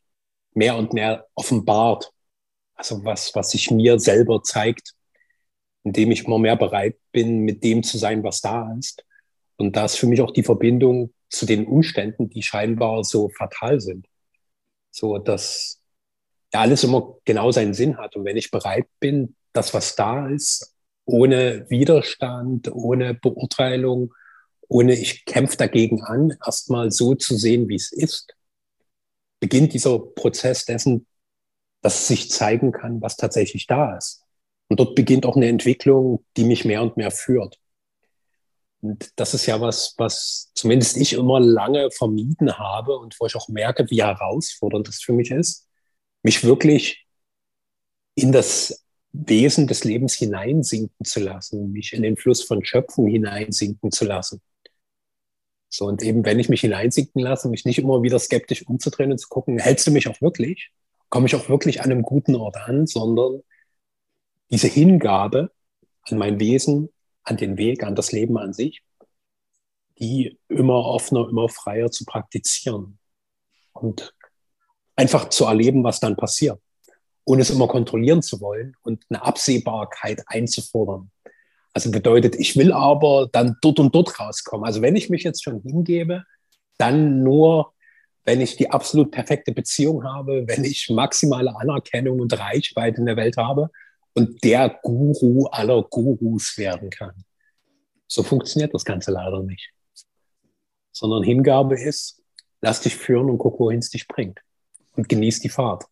mehr 0.53 0.75
und 0.75 0.93
mehr 0.93 1.27
offenbart. 1.35 2.11
Also 2.75 3.03
was, 3.03 3.35
was 3.35 3.51
sich 3.51 3.71
mir 3.71 3.99
selber 3.99 4.41
zeigt 4.43 4.95
indem 5.83 6.11
ich 6.11 6.25
immer 6.25 6.39
mehr 6.39 6.55
bereit 6.55 6.97
bin, 7.11 7.39
mit 7.39 7.63
dem 7.63 7.83
zu 7.83 7.97
sein, 7.97 8.23
was 8.23 8.41
da 8.41 8.73
ist. 8.77 9.05
Und 9.57 9.75
da 9.75 9.85
ist 9.85 9.97
für 9.97 10.07
mich 10.07 10.21
auch 10.21 10.31
die 10.31 10.43
Verbindung 10.43 11.13
zu 11.29 11.45
den 11.45 11.65
Umständen, 11.65 12.29
die 12.29 12.43
scheinbar 12.43 13.03
so 13.03 13.29
fatal 13.29 13.79
sind. 13.79 14.07
So, 14.91 15.17
dass 15.17 15.81
ja 16.53 16.61
alles 16.61 16.83
immer 16.83 17.17
genau 17.25 17.51
seinen 17.51 17.73
Sinn 17.73 17.97
hat. 17.97 18.15
Und 18.15 18.25
wenn 18.25 18.37
ich 18.37 18.51
bereit 18.51 18.87
bin, 18.99 19.35
das, 19.53 19.73
was 19.73 19.95
da 19.95 20.27
ist, 20.27 20.75
ohne 21.05 21.69
Widerstand, 21.69 22.71
ohne 22.71 23.13
Beurteilung, 23.13 24.13
ohne 24.67 24.93
ich 24.93 25.25
kämpfe 25.25 25.57
dagegen 25.57 26.03
an, 26.03 26.37
erstmal 26.45 26.91
so 26.91 27.15
zu 27.15 27.35
sehen, 27.35 27.67
wie 27.67 27.75
es 27.75 27.91
ist, 27.91 28.35
beginnt 29.39 29.73
dieser 29.73 29.99
Prozess 29.99 30.65
dessen, 30.65 31.07
dass 31.81 32.07
sich 32.07 32.29
zeigen 32.29 32.71
kann, 32.71 33.01
was 33.01 33.15
tatsächlich 33.17 33.65
da 33.67 33.97
ist. 33.97 34.23
Und 34.67 34.79
dort 34.79 34.95
beginnt 34.95 35.25
auch 35.25 35.35
eine 35.35 35.47
Entwicklung, 35.47 36.23
die 36.37 36.43
mich 36.43 36.65
mehr 36.65 36.81
und 36.83 36.97
mehr 36.97 37.09
führt. 37.09 37.59
Und 38.81 39.11
das 39.19 39.33
ist 39.33 39.45
ja 39.45 39.59
was, 39.59 39.93
was 39.97 40.51
zumindest 40.55 40.97
ich 40.97 41.13
immer 41.13 41.39
lange 41.39 41.91
vermieden 41.91 42.57
habe 42.57 42.97
und 42.97 43.15
wo 43.19 43.25
ich 43.25 43.35
auch 43.35 43.49
merke, 43.49 43.89
wie 43.89 44.03
herausfordernd 44.03 44.87
das 44.87 45.01
für 45.01 45.13
mich 45.13 45.31
ist, 45.31 45.67
mich 46.23 46.43
wirklich 46.43 47.05
in 48.15 48.31
das 48.31 48.85
Wesen 49.11 49.67
des 49.67 49.83
Lebens 49.83 50.13
hineinsinken 50.13 51.05
zu 51.05 51.19
lassen, 51.19 51.71
mich 51.71 51.93
in 51.93 52.03
den 52.03 52.15
Fluss 52.15 52.43
von 52.43 52.63
Schöpfung 52.63 53.07
hineinsinken 53.07 53.91
zu 53.91 54.05
lassen. 54.05 54.41
So, 55.69 55.85
und 55.85 56.01
eben, 56.01 56.25
wenn 56.25 56.39
ich 56.39 56.49
mich 56.49 56.61
hineinsinken 56.61 57.21
lasse, 57.21 57.49
mich 57.49 57.65
nicht 57.65 57.79
immer 57.79 58.01
wieder 58.01 58.17
skeptisch 58.19 58.65
umzudrehen 58.67 59.11
und 59.11 59.19
zu 59.19 59.27
gucken, 59.29 59.59
hältst 59.59 59.85
du 59.87 59.91
mich 59.91 60.07
auch 60.07 60.19
wirklich? 60.21 60.71
Komme 61.09 61.27
ich 61.27 61.35
auch 61.35 61.49
wirklich 61.49 61.81
an 61.81 61.91
einem 61.91 62.01
guten 62.01 62.35
Ort 62.35 62.57
an, 62.57 62.87
sondern 62.87 63.41
diese 64.49 64.67
Hingabe 64.67 65.51
an 66.03 66.17
mein 66.17 66.39
Wesen, 66.39 66.89
an 67.23 67.37
den 67.37 67.57
Weg, 67.57 67.83
an 67.83 67.95
das 67.95 68.11
Leben 68.11 68.37
an 68.37 68.53
sich, 68.53 68.81
die 69.99 70.39
immer 70.47 70.85
offener, 70.85 71.27
immer 71.29 71.49
freier 71.49 71.91
zu 71.91 72.05
praktizieren 72.05 72.97
und 73.73 74.13
einfach 74.95 75.29
zu 75.29 75.45
erleben, 75.45 75.83
was 75.83 75.99
dann 75.99 76.15
passiert, 76.15 76.59
ohne 77.25 77.41
es 77.41 77.49
immer 77.49 77.67
kontrollieren 77.67 78.21
zu 78.21 78.41
wollen 78.41 78.75
und 78.81 79.03
eine 79.09 79.23
Absehbarkeit 79.23 80.23
einzufordern. 80.27 81.11
Also 81.73 81.91
bedeutet, 81.91 82.35
ich 82.35 82.57
will 82.57 82.73
aber 82.73 83.29
dann 83.31 83.57
dort 83.61 83.79
und 83.79 83.93
dort 83.93 84.19
rauskommen. 84.19 84.65
Also 84.65 84.81
wenn 84.81 84.95
ich 84.95 85.09
mich 85.09 85.23
jetzt 85.23 85.43
schon 85.43 85.61
hingebe, 85.61 86.23
dann 86.77 87.23
nur, 87.23 87.73
wenn 88.25 88.41
ich 88.41 88.57
die 88.57 88.71
absolut 88.71 89.11
perfekte 89.11 89.51
Beziehung 89.51 90.03
habe, 90.03 90.47
wenn 90.47 90.63
ich 90.63 90.89
maximale 90.89 91.55
Anerkennung 91.55 92.19
und 92.19 92.37
Reichweite 92.37 92.97
in 92.97 93.05
der 93.05 93.17
Welt 93.17 93.37
habe 93.37 93.69
und 94.19 94.43
der 94.43 94.77
Guru 94.83 95.45
aller 95.45 95.81
Gurus 95.83 96.57
werden 96.57 96.89
kann. 96.89 97.23
So 98.05 98.21
funktioniert 98.21 98.73
das 98.73 98.83
Ganze 98.83 99.11
leider 99.11 99.41
nicht. 99.43 99.71
Sondern 100.91 101.23
Hingabe 101.23 101.79
ist, 101.79 102.21
lass 102.59 102.81
dich 102.81 102.97
führen 102.97 103.29
und 103.29 103.37
guck, 103.37 103.57
wohin 103.61 103.79
es 103.79 103.89
dich 103.89 104.09
bringt. 104.09 104.41
Und 104.97 105.07
genieß 105.07 105.39
die 105.39 105.47
Fahrt. 105.47 105.85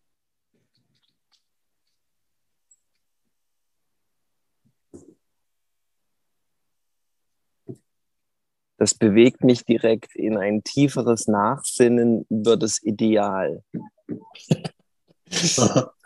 Das 8.77 8.93
bewegt 8.93 9.41
mich 9.41 9.63
direkt 9.63 10.17
in 10.17 10.37
ein 10.37 10.65
tieferes 10.65 11.27
Nachsinnen 11.27 12.25
über 12.29 12.57
das 12.57 12.83
Ideal. 12.83 13.63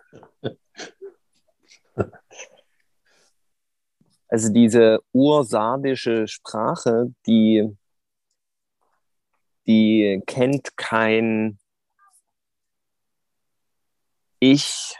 Also 4.28 4.52
diese 4.54 5.00
ursardische 5.12 6.28
Sprache, 6.28 7.14
die, 7.28 7.78
die 9.68 10.24
kennt 10.26 10.78
kein 10.78 11.60
Ich 14.44 14.96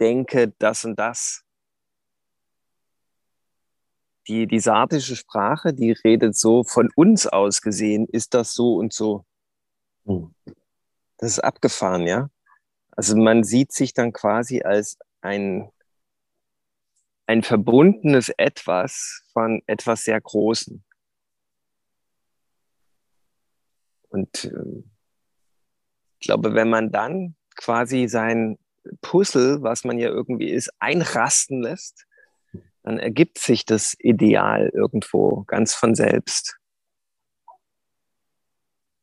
denke 0.00 0.52
das 0.58 0.84
und 0.84 0.98
das. 0.98 1.44
Die, 4.28 4.46
die 4.46 4.60
sardische 4.60 5.16
Sprache, 5.16 5.72
die 5.72 5.92
redet 5.92 6.36
so, 6.36 6.62
von 6.62 6.90
uns 6.94 7.26
aus 7.26 7.62
gesehen 7.62 8.06
ist 8.06 8.34
das 8.34 8.52
so 8.52 8.74
und 8.74 8.92
so. 8.92 9.24
Hm. 10.04 10.34
Das 11.16 11.30
ist 11.30 11.38
abgefahren, 11.38 12.06
ja. 12.06 12.28
Also 12.90 13.16
man 13.16 13.44
sieht 13.44 13.72
sich 13.72 13.94
dann 13.94 14.12
quasi 14.12 14.60
als 14.62 14.98
ein 15.22 15.70
ein 17.30 17.44
verbundenes 17.44 18.28
Etwas 18.28 19.22
von 19.32 19.62
etwas 19.68 20.02
sehr 20.02 20.20
Großem. 20.20 20.82
Und 24.08 24.46
äh, 24.46 24.82
ich 26.18 26.26
glaube, 26.26 26.54
wenn 26.54 26.68
man 26.68 26.90
dann 26.90 27.36
quasi 27.54 28.08
sein 28.08 28.58
Puzzle, 29.00 29.62
was 29.62 29.84
man 29.84 29.96
ja 29.96 30.08
irgendwie 30.08 30.50
ist, 30.50 30.72
einrasten 30.80 31.62
lässt, 31.62 32.04
dann 32.82 32.98
ergibt 32.98 33.38
sich 33.38 33.64
das 33.64 33.94
Ideal 34.00 34.68
irgendwo 34.74 35.44
ganz 35.44 35.72
von 35.72 35.94
selbst. 35.94 36.58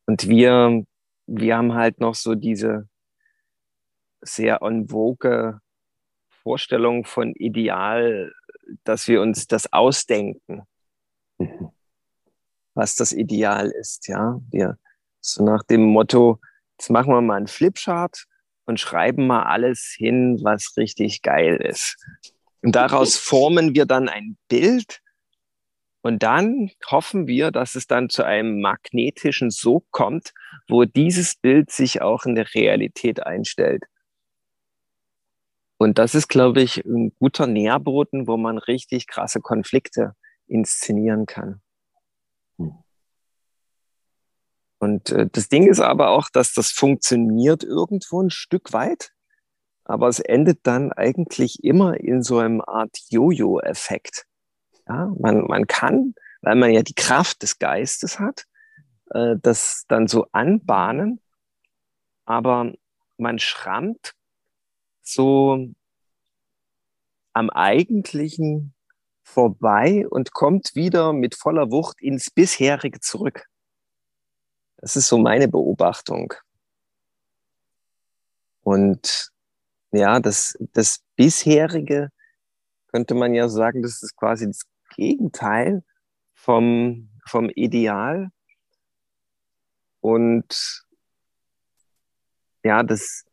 Und 0.04 0.28
wir, 0.28 0.84
wir 1.26 1.56
haben 1.56 1.72
halt 1.72 1.98
noch 1.98 2.14
so 2.14 2.34
diese 2.34 2.90
sehr 4.20 4.60
en 4.60 4.86
vogue 4.90 5.62
Vorstellung 6.42 7.04
von 7.04 7.34
Ideal, 7.34 8.32
dass 8.84 9.08
wir 9.08 9.20
uns 9.20 9.46
das 9.46 9.72
ausdenken, 9.72 10.62
mhm. 11.38 11.70
was 12.74 12.94
das 12.94 13.12
Ideal 13.12 13.70
ist. 13.70 14.08
Ja, 14.08 14.40
wir 14.50 14.78
so 15.20 15.44
nach 15.44 15.62
dem 15.64 15.82
Motto, 15.82 16.40
jetzt 16.78 16.90
machen 16.90 17.12
wir 17.12 17.20
mal 17.20 17.36
einen 17.36 17.46
Flipchart 17.46 18.24
und 18.66 18.80
schreiben 18.80 19.26
mal 19.26 19.44
alles 19.44 19.94
hin, 19.96 20.38
was 20.42 20.74
richtig 20.76 21.22
geil 21.22 21.56
ist. 21.56 21.96
Und 22.62 22.74
daraus 22.74 23.16
formen 23.18 23.74
wir 23.74 23.86
dann 23.86 24.08
ein 24.08 24.36
Bild 24.48 25.00
und 26.02 26.22
dann 26.22 26.70
hoffen 26.90 27.26
wir, 27.26 27.50
dass 27.50 27.74
es 27.74 27.86
dann 27.86 28.08
zu 28.08 28.24
einem 28.24 28.60
magnetischen 28.60 29.50
Sog 29.50 29.84
kommt, 29.90 30.32
wo 30.68 30.84
dieses 30.84 31.34
Bild 31.36 31.70
sich 31.70 32.02
auch 32.02 32.24
in 32.24 32.34
der 32.34 32.54
Realität 32.54 33.24
einstellt. 33.24 33.84
Und 35.78 35.98
das 35.98 36.14
ist, 36.16 36.28
glaube 36.28 36.60
ich, 36.60 36.84
ein 36.84 37.12
guter 37.18 37.46
Nährboden, 37.46 38.26
wo 38.26 38.36
man 38.36 38.58
richtig 38.58 39.06
krasse 39.06 39.40
Konflikte 39.40 40.14
inszenieren 40.48 41.24
kann. 41.26 41.62
Hm. 42.58 42.74
Und 44.78 45.10
äh, 45.10 45.28
das 45.30 45.48
Ding 45.48 45.68
ist 45.68 45.80
aber 45.80 46.10
auch, 46.10 46.28
dass 46.30 46.52
das 46.52 46.70
funktioniert 46.70 47.62
irgendwo 47.62 48.22
ein 48.22 48.30
Stück 48.30 48.72
weit, 48.72 49.12
aber 49.84 50.08
es 50.08 50.20
endet 50.20 50.60
dann 50.64 50.92
eigentlich 50.92 51.62
immer 51.64 51.98
in 51.98 52.22
so 52.22 52.38
einem 52.38 52.60
Art 52.60 52.96
Jojo-Effekt. 53.08 54.26
Ja, 54.88 55.12
man, 55.18 55.46
man 55.46 55.66
kann, 55.66 56.14
weil 56.42 56.56
man 56.56 56.70
ja 56.70 56.82
die 56.82 56.94
Kraft 56.94 57.42
des 57.42 57.58
Geistes 57.58 58.18
hat, 58.18 58.44
äh, 59.10 59.36
das 59.40 59.84
dann 59.88 60.08
so 60.08 60.26
anbahnen, 60.32 61.20
aber 62.24 62.72
man 63.16 63.38
schrammt 63.38 64.14
so 65.12 65.68
am 67.32 67.50
Eigentlichen 67.50 68.74
vorbei 69.22 70.06
und 70.08 70.32
kommt 70.32 70.74
wieder 70.74 71.12
mit 71.12 71.34
voller 71.34 71.70
Wucht 71.70 72.00
ins 72.00 72.30
bisherige 72.30 73.00
zurück. 73.00 73.46
Das 74.78 74.96
ist 74.96 75.08
so 75.08 75.18
meine 75.18 75.48
Beobachtung. 75.48 76.32
Und 78.62 79.30
ja, 79.92 80.20
das, 80.20 80.56
das 80.72 81.00
bisherige 81.16 82.10
könnte 82.88 83.14
man 83.14 83.34
ja 83.34 83.48
sagen, 83.48 83.82
das 83.82 84.02
ist 84.02 84.16
quasi 84.16 84.46
das 84.46 84.62
Gegenteil 84.94 85.82
vom, 86.34 87.10
vom 87.26 87.50
Ideal. 87.50 88.30
Und 90.00 90.86
ja, 92.64 92.82
das, 92.82 93.24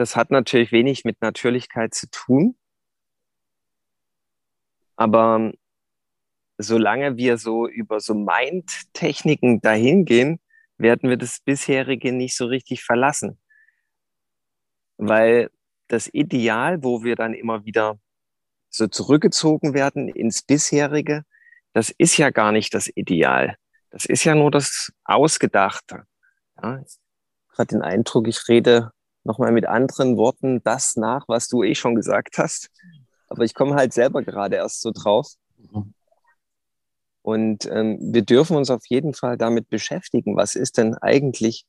das 0.00 0.16
hat 0.16 0.30
natürlich 0.30 0.72
wenig 0.72 1.04
mit 1.04 1.20
Natürlichkeit 1.20 1.92
zu 1.92 2.08
tun. 2.10 2.56
Aber 4.96 5.52
solange 6.56 7.18
wir 7.18 7.36
so 7.36 7.68
über 7.68 8.00
so 8.00 8.14
Mind-Techniken 8.14 9.60
dahin 9.60 10.06
gehen, 10.06 10.40
werden 10.78 11.10
wir 11.10 11.18
das 11.18 11.40
bisherige 11.40 12.14
nicht 12.14 12.34
so 12.34 12.46
richtig 12.46 12.82
verlassen. 12.82 13.38
Weil 14.96 15.50
das 15.88 16.08
Ideal, 16.14 16.82
wo 16.82 17.04
wir 17.04 17.14
dann 17.14 17.34
immer 17.34 17.66
wieder 17.66 18.00
so 18.70 18.86
zurückgezogen 18.86 19.74
werden 19.74 20.08
ins 20.08 20.40
bisherige, 20.40 21.24
das 21.74 21.90
ist 21.90 22.16
ja 22.16 22.30
gar 22.30 22.52
nicht 22.52 22.72
das 22.72 22.90
Ideal. 22.94 23.56
Das 23.90 24.06
ist 24.06 24.24
ja 24.24 24.34
nur 24.34 24.50
das 24.50 24.94
Ausgedachte. 25.04 26.04
Ja, 26.62 26.80
ich 26.80 27.58
habe 27.58 27.66
den 27.66 27.82
Eindruck, 27.82 28.28
ich 28.28 28.48
rede 28.48 28.92
nochmal 29.24 29.52
mit 29.52 29.66
anderen 29.66 30.16
Worten 30.16 30.62
das 30.62 30.96
nach, 30.96 31.28
was 31.28 31.48
du 31.48 31.62
eh 31.62 31.74
schon 31.74 31.94
gesagt 31.94 32.38
hast. 32.38 32.70
Aber 33.28 33.44
ich 33.44 33.54
komme 33.54 33.74
halt 33.74 33.92
selber 33.92 34.22
gerade 34.22 34.56
erst 34.56 34.80
so 34.80 34.90
drauf. 34.90 35.28
Mhm. 35.56 35.94
Und 37.22 37.66
ähm, 37.66 37.98
wir 38.00 38.22
dürfen 38.22 38.56
uns 38.56 38.70
auf 38.70 38.84
jeden 38.88 39.14
Fall 39.14 39.36
damit 39.36 39.68
beschäftigen, 39.68 40.36
was 40.36 40.54
ist 40.54 40.78
denn 40.78 40.94
eigentlich 40.94 41.64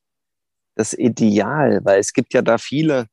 das 0.74 0.94
Ideal? 0.94 1.80
Weil 1.84 2.00
es 2.00 2.14
gibt 2.14 2.32
ja 2.32 2.42
da 2.42 2.56
viele, 2.58 3.06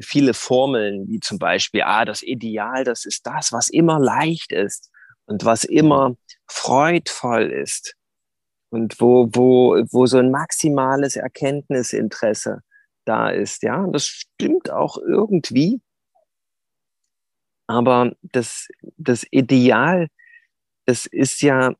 viele 0.00 0.34
Formeln, 0.34 1.08
wie 1.08 1.20
zum 1.20 1.38
Beispiel, 1.38 1.82
ah, 1.82 2.04
das 2.04 2.22
Ideal, 2.22 2.84
das 2.84 3.04
ist 3.04 3.26
das, 3.26 3.52
was 3.52 3.70
immer 3.70 3.98
leicht 3.98 4.52
ist 4.52 4.90
und 5.24 5.44
was 5.44 5.64
immer 5.64 6.14
freudvoll 6.46 7.50
ist 7.50 7.94
und 8.68 9.00
wo, 9.00 9.28
wo, 9.32 9.82
wo 9.90 10.06
so 10.06 10.18
ein 10.18 10.30
maximales 10.30 11.16
Erkenntnisinteresse 11.16 12.60
da 13.06 13.30
ist. 13.30 13.62
Ja, 13.62 13.86
das 13.86 14.06
stimmt 14.06 14.70
auch 14.70 14.98
irgendwie. 14.98 15.80
Aber 17.66 18.12
das, 18.22 18.68
das 18.96 19.26
Ideal, 19.30 20.08
das 20.84 21.06
ist 21.06 21.42
ja 21.42 21.74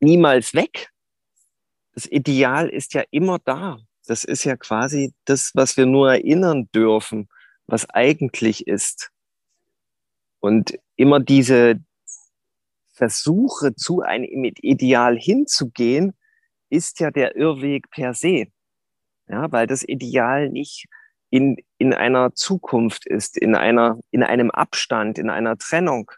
niemals 0.00 0.54
weg. 0.54 0.90
Das 1.94 2.06
Ideal 2.06 2.68
ist 2.68 2.94
ja 2.94 3.02
immer 3.10 3.38
da. 3.38 3.78
Das 4.06 4.24
ist 4.24 4.44
ja 4.44 4.56
quasi 4.56 5.14
das, 5.26 5.52
was 5.54 5.76
wir 5.76 5.86
nur 5.86 6.12
erinnern 6.12 6.68
dürfen, 6.74 7.28
was 7.66 7.88
eigentlich 7.90 8.66
ist. 8.66 9.10
Und 10.40 10.78
immer 10.96 11.20
diese 11.20 11.80
Versuche 12.92 13.74
zu 13.74 14.00
einem 14.00 14.44
Ideal 14.44 15.16
hinzugehen, 15.16 16.14
ist 16.68 17.00
ja 17.00 17.10
der 17.10 17.36
Irrweg 17.36 17.90
per 17.90 18.14
se. 18.14 18.46
Ja, 19.32 19.50
weil 19.50 19.66
das 19.66 19.82
Ideal 19.82 20.50
nicht 20.50 20.84
in, 21.30 21.56
in 21.78 21.94
einer 21.94 22.34
Zukunft 22.34 23.06
ist, 23.06 23.38
in 23.38 23.54
einer, 23.54 23.98
in 24.10 24.22
einem 24.22 24.50
Abstand, 24.50 25.18
in 25.18 25.30
einer 25.30 25.56
Trennung. 25.56 26.10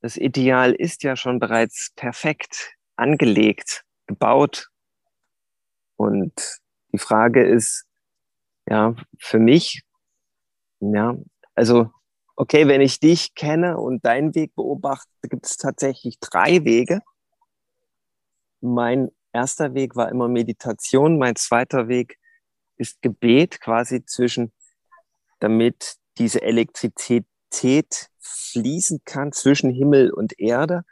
Das 0.00 0.16
Ideal 0.16 0.72
ist 0.72 1.02
ja 1.02 1.16
schon 1.16 1.38
bereits 1.38 1.92
perfekt 1.96 2.74
angelegt, 2.96 3.84
gebaut. 4.06 4.70
Und 5.96 6.32
die 6.92 6.98
Frage 6.98 7.44
ist, 7.44 7.84
ja, 8.66 8.96
für 9.18 9.38
mich, 9.38 9.82
ja, 10.80 11.18
also, 11.54 11.90
okay, 12.36 12.66
wenn 12.68 12.80
ich 12.80 13.00
dich 13.00 13.34
kenne 13.34 13.76
und 13.76 14.06
deinen 14.06 14.34
Weg 14.34 14.54
beobachte, 14.54 15.10
gibt 15.24 15.44
es 15.44 15.58
tatsächlich 15.58 16.18
drei 16.20 16.64
Wege. 16.64 17.02
Mein 18.62 19.10
erster 19.34 19.74
Weg 19.74 19.94
war 19.94 20.08
immer 20.08 20.28
Meditation, 20.28 21.18
mein 21.18 21.36
zweiter 21.36 21.88
Weg 21.88 22.16
ist 22.80 23.02
Gebet 23.02 23.60
quasi 23.60 24.04
zwischen, 24.04 24.52
damit 25.38 25.96
diese 26.18 26.42
Elektrizität 26.42 27.26
fließen 28.18 29.00
kann 29.04 29.32
zwischen 29.32 29.70
Himmel 29.70 30.10
und 30.10 30.38
Erde. 30.40 30.82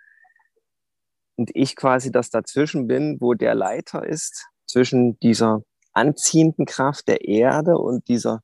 Und 1.36 1.50
ich 1.54 1.76
quasi 1.76 2.12
das 2.12 2.30
dazwischen 2.30 2.86
bin, 2.86 3.20
wo 3.20 3.34
der 3.34 3.54
Leiter 3.54 4.04
ist, 4.04 4.46
zwischen 4.66 5.18
dieser 5.20 5.62
anziehenden 5.92 6.66
Kraft 6.66 7.08
der 7.08 7.26
Erde 7.26 7.78
und 7.78 8.06
dieser, 8.08 8.42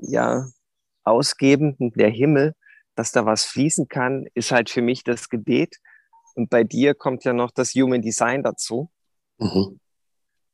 ja, 0.00 0.46
ausgebenden, 1.04 1.92
der 1.92 2.10
Himmel, 2.10 2.54
dass 2.94 3.12
da 3.12 3.26
was 3.26 3.44
fließen 3.44 3.88
kann, 3.88 4.26
ist 4.34 4.52
halt 4.52 4.70
für 4.70 4.80
mich 4.80 5.04
das 5.04 5.28
Gebet. 5.28 5.76
Und 6.34 6.48
bei 6.50 6.64
dir 6.64 6.94
kommt 6.94 7.24
ja 7.24 7.32
noch 7.32 7.50
das 7.50 7.74
Human 7.74 8.00
Design 8.00 8.42
dazu. 8.42 8.90
Mhm 9.38 9.78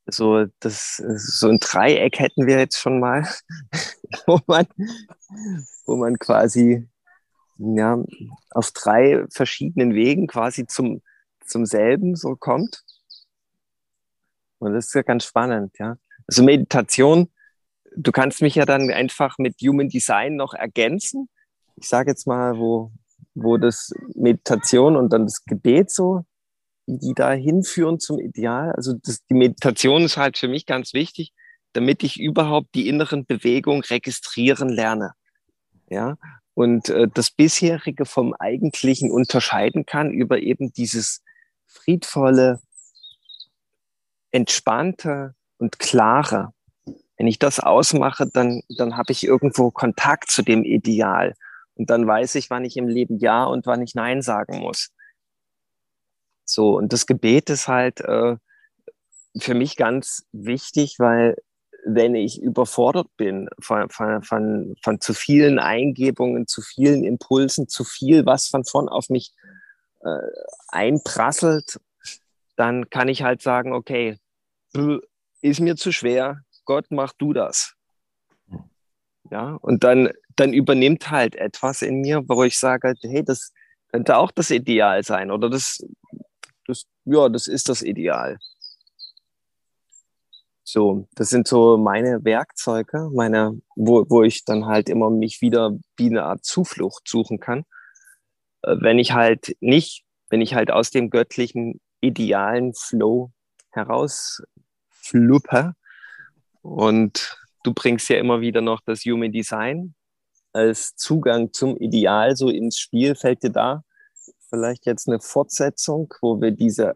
so, 0.05 0.45
das, 0.59 0.97
so 0.97 1.49
ein 1.49 1.59
Dreieck 1.59 2.19
hätten 2.19 2.47
wir 2.47 2.59
jetzt 2.59 2.79
schon 2.79 2.99
mal, 2.99 3.27
wo 4.27 4.39
man, 4.47 4.67
wo 5.85 5.95
man 5.95 6.19
quasi 6.19 6.87
ja, 7.57 8.03
auf 8.51 8.71
drei 8.71 9.25
verschiedenen 9.29 9.93
Wegen 9.93 10.27
quasi 10.27 10.65
zum, 10.65 11.01
zum 11.45 11.65
selben 11.65 12.15
so 12.15 12.35
kommt. 12.35 12.83
Und 14.59 14.73
das 14.73 14.87
ist 14.87 14.95
ja 14.95 15.01
ganz 15.01 15.25
spannend, 15.25 15.77
ja. 15.79 15.97
Also 16.27 16.43
Meditation, 16.43 17.29
du 17.95 18.11
kannst 18.11 18.41
mich 18.41 18.55
ja 18.55 18.65
dann 18.65 18.89
einfach 18.91 19.37
mit 19.37 19.55
Human 19.61 19.89
Design 19.89 20.35
noch 20.35 20.53
ergänzen. 20.53 21.29
Ich 21.75 21.87
sage 21.87 22.11
jetzt 22.11 22.27
mal, 22.27 22.57
wo, 22.57 22.91
wo 23.35 23.57
das 23.57 23.93
Meditation 24.15 24.95
und 24.95 25.11
dann 25.11 25.25
das 25.25 25.43
Gebet 25.45 25.91
so 25.91 26.25
die 26.85 27.13
da 27.13 27.31
hinführen 27.31 27.99
zum 27.99 28.19
Ideal. 28.19 28.71
Also 28.73 28.93
das, 28.93 29.25
die 29.25 29.35
Meditation 29.35 30.03
ist 30.03 30.17
halt 30.17 30.37
für 30.37 30.47
mich 30.47 30.65
ganz 30.65 30.93
wichtig, 30.93 31.33
damit 31.73 32.03
ich 32.03 32.19
überhaupt 32.19 32.75
die 32.75 32.87
inneren 32.87 33.25
Bewegungen 33.25 33.81
registrieren 33.81 34.69
lerne. 34.69 35.13
Ja, 35.89 36.17
und 36.53 36.89
äh, 36.89 37.07
das 37.13 37.31
bisherige 37.31 38.05
vom 38.05 38.33
eigentlichen 38.33 39.11
unterscheiden 39.11 39.85
kann 39.85 40.11
über 40.11 40.39
eben 40.39 40.71
dieses 40.71 41.21
friedvolle, 41.65 42.61
entspannte 44.31 45.35
und 45.57 45.79
klare. 45.79 46.53
Wenn 47.17 47.27
ich 47.27 47.39
das 47.39 47.59
ausmache, 47.59 48.27
dann, 48.27 48.61
dann 48.77 48.97
habe 48.97 49.11
ich 49.11 49.23
irgendwo 49.23 49.71
Kontakt 49.71 50.31
zu 50.31 50.41
dem 50.41 50.63
Ideal. 50.63 51.35
Und 51.75 51.89
dann 51.89 52.05
weiß 52.05 52.35
ich, 52.35 52.49
wann 52.49 52.65
ich 52.65 52.77
im 52.77 52.87
Leben 52.87 53.17
Ja 53.17 53.45
und 53.45 53.65
wann 53.65 53.81
ich 53.81 53.95
Nein 53.95 54.21
sagen 54.21 54.59
muss. 54.59 54.91
So, 56.45 56.77
und 56.77 56.93
das 56.93 57.05
Gebet 57.05 57.49
ist 57.49 57.67
halt 57.67 58.01
äh, 58.01 58.35
für 59.37 59.53
mich 59.53 59.75
ganz 59.75 60.25
wichtig, 60.31 60.95
weil 60.99 61.35
wenn 61.85 62.15
ich 62.15 62.41
überfordert 62.41 63.07
bin 63.17 63.49
von, 63.59 63.89
von, 63.89 64.23
von, 64.23 64.75
von 64.81 65.01
zu 65.01 65.13
vielen 65.13 65.59
Eingebungen, 65.59 66.47
zu 66.47 66.61
vielen 66.61 67.03
Impulsen, 67.03 67.67
zu 67.67 67.83
viel, 67.83 68.25
was 68.25 68.47
von 68.47 68.63
vorn 68.63 68.87
auf 68.87 69.09
mich 69.09 69.33
äh, 70.01 70.17
einprasselt, 70.69 71.79
dann 72.55 72.89
kann 72.89 73.09
ich 73.09 73.23
halt 73.23 73.41
sagen, 73.41 73.73
okay, 73.73 74.17
ist 75.41 75.59
mir 75.59 75.75
zu 75.75 75.91
schwer, 75.91 76.41
Gott, 76.65 76.85
mach 76.89 77.13
du 77.13 77.33
das. 77.33 77.73
Ja, 79.29 79.57
und 79.61 79.83
dann, 79.83 80.11
dann 80.35 80.53
übernimmt 80.53 81.09
halt 81.09 81.35
etwas 81.35 81.81
in 81.81 82.01
mir, 82.01 82.23
wo 82.27 82.43
ich 82.43 82.57
sage, 82.57 82.93
hey, 83.01 83.23
das 83.23 83.51
könnte 83.91 84.17
auch 84.17 84.31
das 84.31 84.51
Ideal 84.51 85.03
sein 85.03 85.31
oder 85.31 85.49
das 85.49 85.83
das, 86.67 86.85
ja, 87.05 87.29
das 87.29 87.47
ist 87.47 87.69
das 87.69 87.81
Ideal. 87.81 88.37
So, 90.63 91.07
das 91.15 91.29
sind 91.29 91.47
so 91.47 91.77
meine 91.77 92.23
Werkzeuge, 92.23 93.09
meine, 93.13 93.61
wo, 93.75 94.05
wo 94.09 94.23
ich 94.23 94.45
dann 94.45 94.65
halt 94.65 94.89
immer 94.89 95.09
mich 95.09 95.41
wieder 95.41 95.71
wie 95.97 96.07
eine 96.07 96.23
Art 96.23 96.45
Zuflucht 96.45 97.07
suchen 97.07 97.39
kann. 97.39 97.65
Äh, 98.63 98.77
wenn 98.79 98.97
ich 98.97 99.11
halt 99.11 99.55
nicht, 99.59 100.05
wenn 100.29 100.41
ich 100.41 100.55
halt 100.55 100.71
aus 100.71 100.89
dem 100.89 101.09
göttlichen 101.09 101.81
idealen 102.01 102.73
Flow 102.73 103.31
herausfluppe 103.71 105.73
und 106.61 107.37
du 107.63 107.73
bringst 107.73 108.09
ja 108.09 108.17
immer 108.17 108.41
wieder 108.41 108.61
noch 108.61 108.81
das 108.85 109.01
Human 109.01 109.31
Design 109.31 109.95
als 110.53 110.95
Zugang 110.95 111.51
zum 111.51 111.77
Ideal 111.77 112.35
so 112.35 112.49
ins 112.49 112.79
Spiel, 112.79 113.15
fällt 113.15 113.43
dir 113.43 113.51
da 113.51 113.83
vielleicht 114.53 114.85
jetzt 114.85 115.07
eine 115.07 115.19
Fortsetzung, 115.19 116.13
wo 116.21 116.39
wir 116.39 116.51
diese 116.51 116.95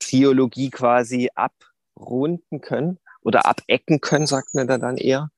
Triologie 0.00 0.70
quasi 0.70 1.30
abrunden 1.36 2.60
können 2.60 2.98
oder 3.22 3.46
abecken 3.46 4.00
können, 4.00 4.26
sagt 4.26 4.54
man 4.54 4.66
da 4.66 4.76
dann 4.76 4.96
eher? 4.96 5.30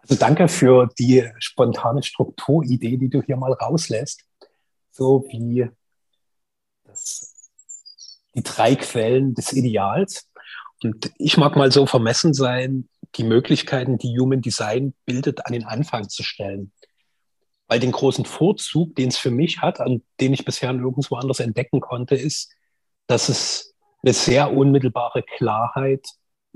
Also 0.00 0.16
danke 0.16 0.48
für 0.48 0.90
die 0.98 1.26
spontane 1.38 2.02
Strukturidee, 2.02 2.98
die 2.98 3.08
du 3.08 3.22
hier 3.22 3.38
mal 3.38 3.54
rauslässt. 3.54 4.22
So 4.90 5.24
wie 5.30 5.70
das, 6.84 7.50
die 8.34 8.42
drei 8.42 8.76
Quellen 8.76 9.34
des 9.34 9.54
Ideals. 9.54 10.30
Und 10.82 11.10
ich 11.16 11.38
mag 11.38 11.56
mal 11.56 11.72
so 11.72 11.86
vermessen 11.86 12.34
sein, 12.34 12.86
die 13.14 13.24
Möglichkeiten, 13.24 13.96
die 13.96 14.18
Human 14.18 14.42
Design 14.42 14.92
bildet, 15.06 15.46
an 15.46 15.54
den 15.54 15.64
Anfang 15.64 16.06
zu 16.10 16.22
stellen. 16.22 16.70
Weil 17.68 17.80
den 17.80 17.92
großen 17.92 18.24
Vorzug, 18.24 18.94
den 18.94 19.08
es 19.08 19.16
für 19.16 19.30
mich 19.30 19.60
hat, 19.60 19.80
an 19.80 20.02
den 20.20 20.32
ich 20.32 20.44
bisher 20.44 20.72
nirgendwo 20.72 21.16
anders 21.16 21.40
entdecken 21.40 21.80
konnte, 21.80 22.14
ist, 22.14 22.52
dass 23.06 23.28
es 23.28 23.74
eine 24.02 24.12
sehr 24.12 24.52
unmittelbare 24.52 25.22
Klarheit 25.22 26.06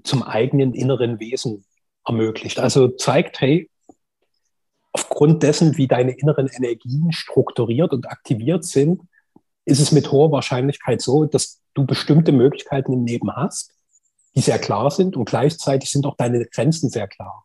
zum 0.05 0.23
eigenen 0.23 0.75
inneren 0.75 1.18
Wesen 1.20 1.64
ermöglicht. 2.07 2.61
Also 2.61 2.88
zeigt, 2.88 3.40
hey, 3.40 3.68
aufgrund 4.92 5.42
dessen, 5.42 5.77
wie 5.77 5.87
deine 5.87 6.12
inneren 6.12 6.49
Energien 6.49 7.12
strukturiert 7.12 7.92
und 7.92 8.09
aktiviert 8.09 8.64
sind, 8.64 9.03
ist 9.64 9.81
es 9.81 9.92
mit 9.92 10.11
hoher 10.11 10.33
Wahrscheinlichkeit 10.33 11.01
so, 11.01 11.27
dass 11.27 11.61
du 11.75 11.87
bestimmte 11.87 12.33
Möglichkeiten 12.33 12.92
im 12.92 13.07
Leben 13.07 13.35
hast, 13.35 13.73
die 14.35 14.40
sehr 14.40 14.59
klar 14.59 14.90
sind 14.90 15.16
und 15.16 15.29
gleichzeitig 15.29 15.90
sind 15.90 16.07
auch 16.07 16.16
deine 16.16 16.44
Grenzen 16.46 16.90
sehr 16.90 17.09
klar. 17.09 17.44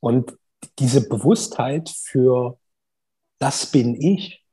Und 0.00 0.36
diese 0.78 1.08
Bewusstheit 1.08 1.90
für 1.90 2.58
das 3.38 3.66
bin 3.66 4.00
ich, 4.00 4.44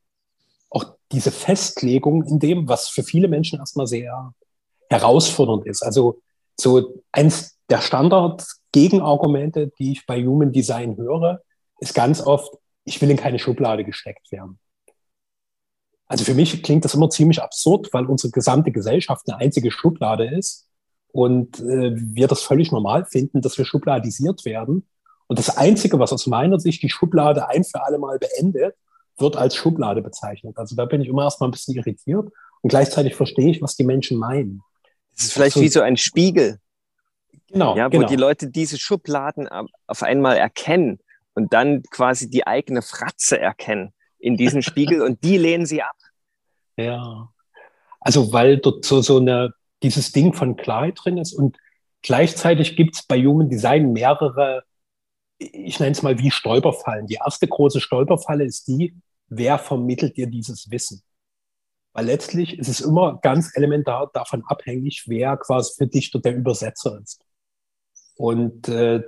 auch 0.70 0.86
diese 1.12 1.32
Festlegung 1.32 2.24
in 2.24 2.40
dem, 2.40 2.68
was 2.68 2.90
für 2.90 3.04
viele 3.04 3.28
Menschen 3.28 3.60
erstmal 3.60 3.88
sehr 3.88 4.34
herausfordernd 4.90 5.66
ist. 5.66 5.84
Also 5.84 6.22
so 6.60 7.02
eins 7.12 7.58
der 7.70 7.82
Standard-Gegenargumente, 7.82 9.72
die 9.80 9.94
ich 9.94 10.06
bei 10.06 10.24
Human 10.24 10.52
Design 10.52 10.98
höre, 10.98 11.42
ist 11.80 11.94
ganz 11.94 12.22
oft, 12.22 12.54
ich 12.84 13.02
will 13.02 13.10
in 13.10 13.18
keine 13.18 13.40
Schublade 13.40 13.84
gesteckt 13.84 14.32
werden. 14.32 14.60
Also 16.08 16.26
für 16.26 16.34
mich 16.34 16.62
klingt 16.62 16.84
das 16.84 16.94
immer 16.94 17.10
ziemlich 17.10 17.42
absurd, 17.42 17.94
weil 17.94 18.06
unsere 18.06 18.32
gesamte 18.32 18.72
Gesellschaft 18.72 19.28
eine 19.28 19.38
einzige 19.38 19.72
Schublade 19.72 20.26
ist 20.26 20.68
und 21.14 21.60
äh, 21.62 21.94
wir 21.96 22.28
das 22.28 22.44
völlig 22.44 22.72
normal 22.72 23.06
finden, 23.06 23.42
dass 23.42 23.58
wir 23.58 23.64
schubladisiert 23.64 24.44
werden. 24.44 24.86
Und 25.32 25.40
das 25.40 25.56
Einzige, 25.56 25.98
was 25.98 26.12
aus 26.12 26.28
meiner 26.28 26.60
Sicht 26.60 26.84
die 26.84 26.90
Schublade 26.90 27.48
ein 27.48 27.64
für 27.64 27.82
alle 27.86 27.98
Mal 27.98 28.20
beendet, 28.20 28.76
wird 29.18 29.38
als 29.38 29.56
Schublade 29.56 30.02
bezeichnet. 30.02 30.58
Also 30.58 30.76
da 30.76 30.84
bin 30.84 31.00
ich 31.00 31.08
immer 31.08 31.24
erstmal 31.24 31.48
ein 31.48 31.54
bisschen 31.54 31.74
irritiert 31.74 32.28
und 32.60 32.68
gleichzeitig 32.68 33.16
verstehe 33.16 33.50
ich, 33.50 33.62
was 33.62 33.78
die 33.78 33.86
Menschen 33.86 34.18
meinen. 34.18 34.62
Das 35.16 35.28
ist 35.28 35.32
vielleicht 35.32 35.56
also, 35.56 35.64
wie 35.64 35.70
so 35.70 35.80
ein 35.80 35.96
Spiegel. 35.96 36.60
Genau. 37.48 37.78
Ja, 37.78 37.86
wo 37.86 37.92
genau. 37.92 38.08
die 38.10 38.18
Leute 38.18 38.50
diese 38.50 38.78
Schubladen 38.78 39.48
auf 39.88 40.04
einmal 40.04 40.36
erkennen 40.36 41.00
und 41.34 41.54
dann 41.54 41.84
quasi 41.84 42.30
die 42.30 42.46
eigene 42.46 42.82
Fratze 42.82 43.40
erkennen 43.40 43.94
in 44.20 44.36
diesem 44.36 44.62
Spiegel 44.62 45.02
und 45.06 45.24
die 45.24 45.38
lehnen 45.38 45.66
sie 45.66 45.82
ab. 45.82 45.96
Ja. 46.76 47.30
Also 48.02 48.34
weil 48.34 48.58
dort 48.58 48.84
so, 48.84 49.02
so 49.02 49.20
eine, 49.20 49.54
dieses 49.82 50.12
Ding 50.12 50.34
von 50.34 50.58
Klarheit 50.58 51.00
drin 51.02 51.18
ist 51.18 51.32
und 51.32 51.56
gleichzeitig 52.02 52.76
gibt 52.76 52.96
es 52.98 53.04
bei 53.04 53.18
Human 53.24 53.48
Design 53.48 53.94
mehrere, 53.94 54.66
ich 55.42 55.80
nenne 55.80 55.92
es 55.92 56.04
mal 56.04 56.20
wie 56.20 56.32
Stolperfallen. 56.32 57.08
Die 57.08 57.16
erste 57.16 57.48
große 57.48 57.82
Stolperfalle 57.82 58.46
ist 58.46 58.68
die, 58.68 58.96
wer 59.28 59.58
vermittelt 59.58 60.18
dir 60.18 60.28
dieses 60.28 60.70
Wissen? 60.70 61.02
Weil 61.94 62.06
letztlich 62.06 62.58
ist 62.58 62.68
es 62.68 62.80
immer 62.80 63.20
ganz 63.22 63.52
elementar 63.56 64.12
davon 64.14 64.44
abhängig, 64.46 65.06
wer 65.08 65.36
quasi 65.38 65.74
für 65.78 65.88
dich 65.88 66.12
der 66.12 66.36
Übersetzer 66.36 67.00
ist. 67.02 67.22
Und 68.16 68.70
äh, 68.70 69.02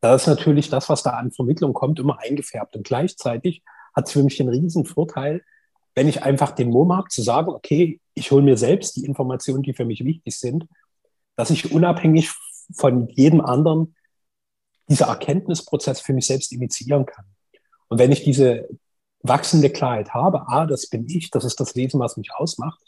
da 0.00 0.14
ist 0.14 0.26
natürlich 0.26 0.68
das, 0.68 0.88
was 0.88 1.02
da 1.02 1.10
an 1.10 1.32
Vermittlung 1.32 1.72
kommt, 1.72 1.98
immer 1.98 2.18
eingefärbt. 2.20 2.76
Und 2.76 2.86
gleichzeitig 2.86 3.62
hat 3.94 4.06
es 4.06 4.12
für 4.12 4.22
mich 4.22 4.36
den 4.36 4.48
riesen 4.48 4.84
Vorteil, 4.84 5.42
wenn 5.94 6.08
ich 6.08 6.22
einfach 6.22 6.52
den 6.52 6.70
Mumm 6.70 6.92
habe, 6.92 7.08
zu 7.08 7.22
sagen, 7.22 7.48
okay, 7.48 8.00
ich 8.14 8.30
hole 8.30 8.42
mir 8.42 8.56
selbst 8.56 8.96
die 8.96 9.04
Informationen, 9.04 9.62
die 9.62 9.74
für 9.74 9.84
mich 9.84 10.04
wichtig 10.04 10.36
sind, 10.38 10.66
dass 11.36 11.50
ich 11.50 11.72
unabhängig 11.72 12.30
von 12.74 13.08
jedem 13.08 13.40
anderen 13.40 13.94
dieser 14.88 15.06
Erkenntnisprozess 15.06 16.00
für 16.00 16.12
mich 16.12 16.26
selbst 16.26 16.52
initiieren 16.52 17.06
kann. 17.06 17.24
Und 17.88 17.98
wenn 17.98 18.12
ich 18.12 18.24
diese 18.24 18.68
wachsende 19.22 19.70
Klarheit 19.70 20.14
habe, 20.14 20.48
ah, 20.48 20.66
das 20.66 20.88
bin 20.88 21.06
ich, 21.08 21.30
das 21.30 21.44
ist 21.44 21.60
das 21.60 21.76
Wesen, 21.76 22.00
was 22.00 22.16
mich 22.16 22.32
ausmacht, 22.34 22.80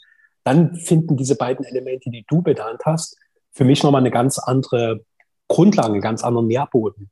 dann 0.43 0.75
finden 0.75 1.17
diese 1.17 1.35
beiden 1.35 1.65
Elemente, 1.65 2.09
die 2.09 2.25
du 2.27 2.41
benannt 2.41 2.81
hast, 2.85 3.17
für 3.51 3.65
mich 3.65 3.83
nochmal 3.83 4.01
eine 4.01 4.11
ganz 4.11 4.39
andere 4.39 5.05
Grundlage, 5.47 5.93
einen 5.93 6.01
ganz 6.01 6.23
anderen 6.23 6.47
Nährboden. 6.47 7.11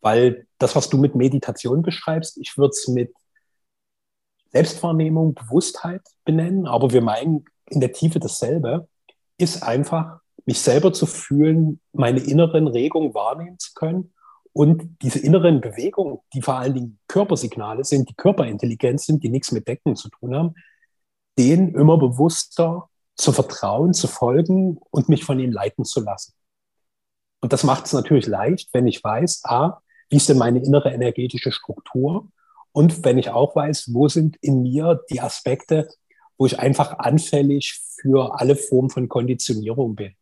Weil 0.00 0.46
das, 0.58 0.76
was 0.76 0.88
du 0.88 0.96
mit 0.96 1.14
Meditation 1.14 1.82
beschreibst, 1.82 2.38
ich 2.38 2.56
würde 2.56 2.70
es 2.70 2.88
mit 2.88 3.12
Selbstwahrnehmung, 4.52 5.34
Bewusstheit 5.34 6.02
benennen, 6.24 6.66
aber 6.66 6.92
wir 6.92 7.02
meinen 7.02 7.44
in 7.66 7.80
der 7.80 7.92
Tiefe 7.92 8.18
dasselbe, 8.18 8.88
ist 9.36 9.62
einfach, 9.62 10.20
mich 10.46 10.60
selber 10.60 10.92
zu 10.92 11.06
fühlen, 11.06 11.80
meine 11.92 12.20
inneren 12.20 12.66
Regungen 12.66 13.14
wahrnehmen 13.14 13.58
zu 13.58 13.72
können 13.74 14.12
und 14.52 14.96
diese 15.02 15.20
inneren 15.20 15.60
Bewegungen, 15.60 16.18
die 16.34 16.42
vor 16.42 16.54
allen 16.54 16.74
Dingen 16.74 16.98
Körpersignale 17.06 17.84
sind, 17.84 18.08
die 18.08 18.14
Körperintelligenz 18.14 19.06
sind, 19.06 19.22
die 19.22 19.28
nichts 19.28 19.52
mit 19.52 19.68
Decken 19.68 19.96
zu 19.96 20.08
tun 20.08 20.34
haben, 20.34 20.54
denen 21.38 21.74
immer 21.74 21.98
bewusster 21.98 22.88
zu 23.16 23.32
vertrauen, 23.32 23.94
zu 23.94 24.08
folgen 24.08 24.78
und 24.90 25.08
mich 25.08 25.24
von 25.24 25.38
ihnen 25.38 25.52
leiten 25.52 25.84
zu 25.84 26.00
lassen. 26.00 26.32
Und 27.40 27.52
das 27.52 27.64
macht 27.64 27.86
es 27.86 27.92
natürlich 27.92 28.26
leicht, 28.26 28.68
wenn 28.72 28.86
ich 28.86 29.02
weiß, 29.02 29.42
a, 29.44 29.80
wie 30.08 30.16
ist 30.16 30.28
denn 30.28 30.38
meine 30.38 30.62
innere 30.62 30.92
energetische 30.92 31.52
Struktur? 31.52 32.30
Und 32.72 33.04
wenn 33.04 33.18
ich 33.18 33.30
auch 33.30 33.56
weiß, 33.56 33.90
wo 33.92 34.08
sind 34.08 34.36
in 34.40 34.62
mir 34.62 35.00
die 35.10 35.20
Aspekte, 35.20 35.88
wo 36.36 36.46
ich 36.46 36.58
einfach 36.58 36.98
anfällig 36.98 37.80
für 38.00 38.38
alle 38.38 38.56
Formen 38.56 38.90
von 38.90 39.08
Konditionierung 39.08 39.94
bin. 39.94 40.14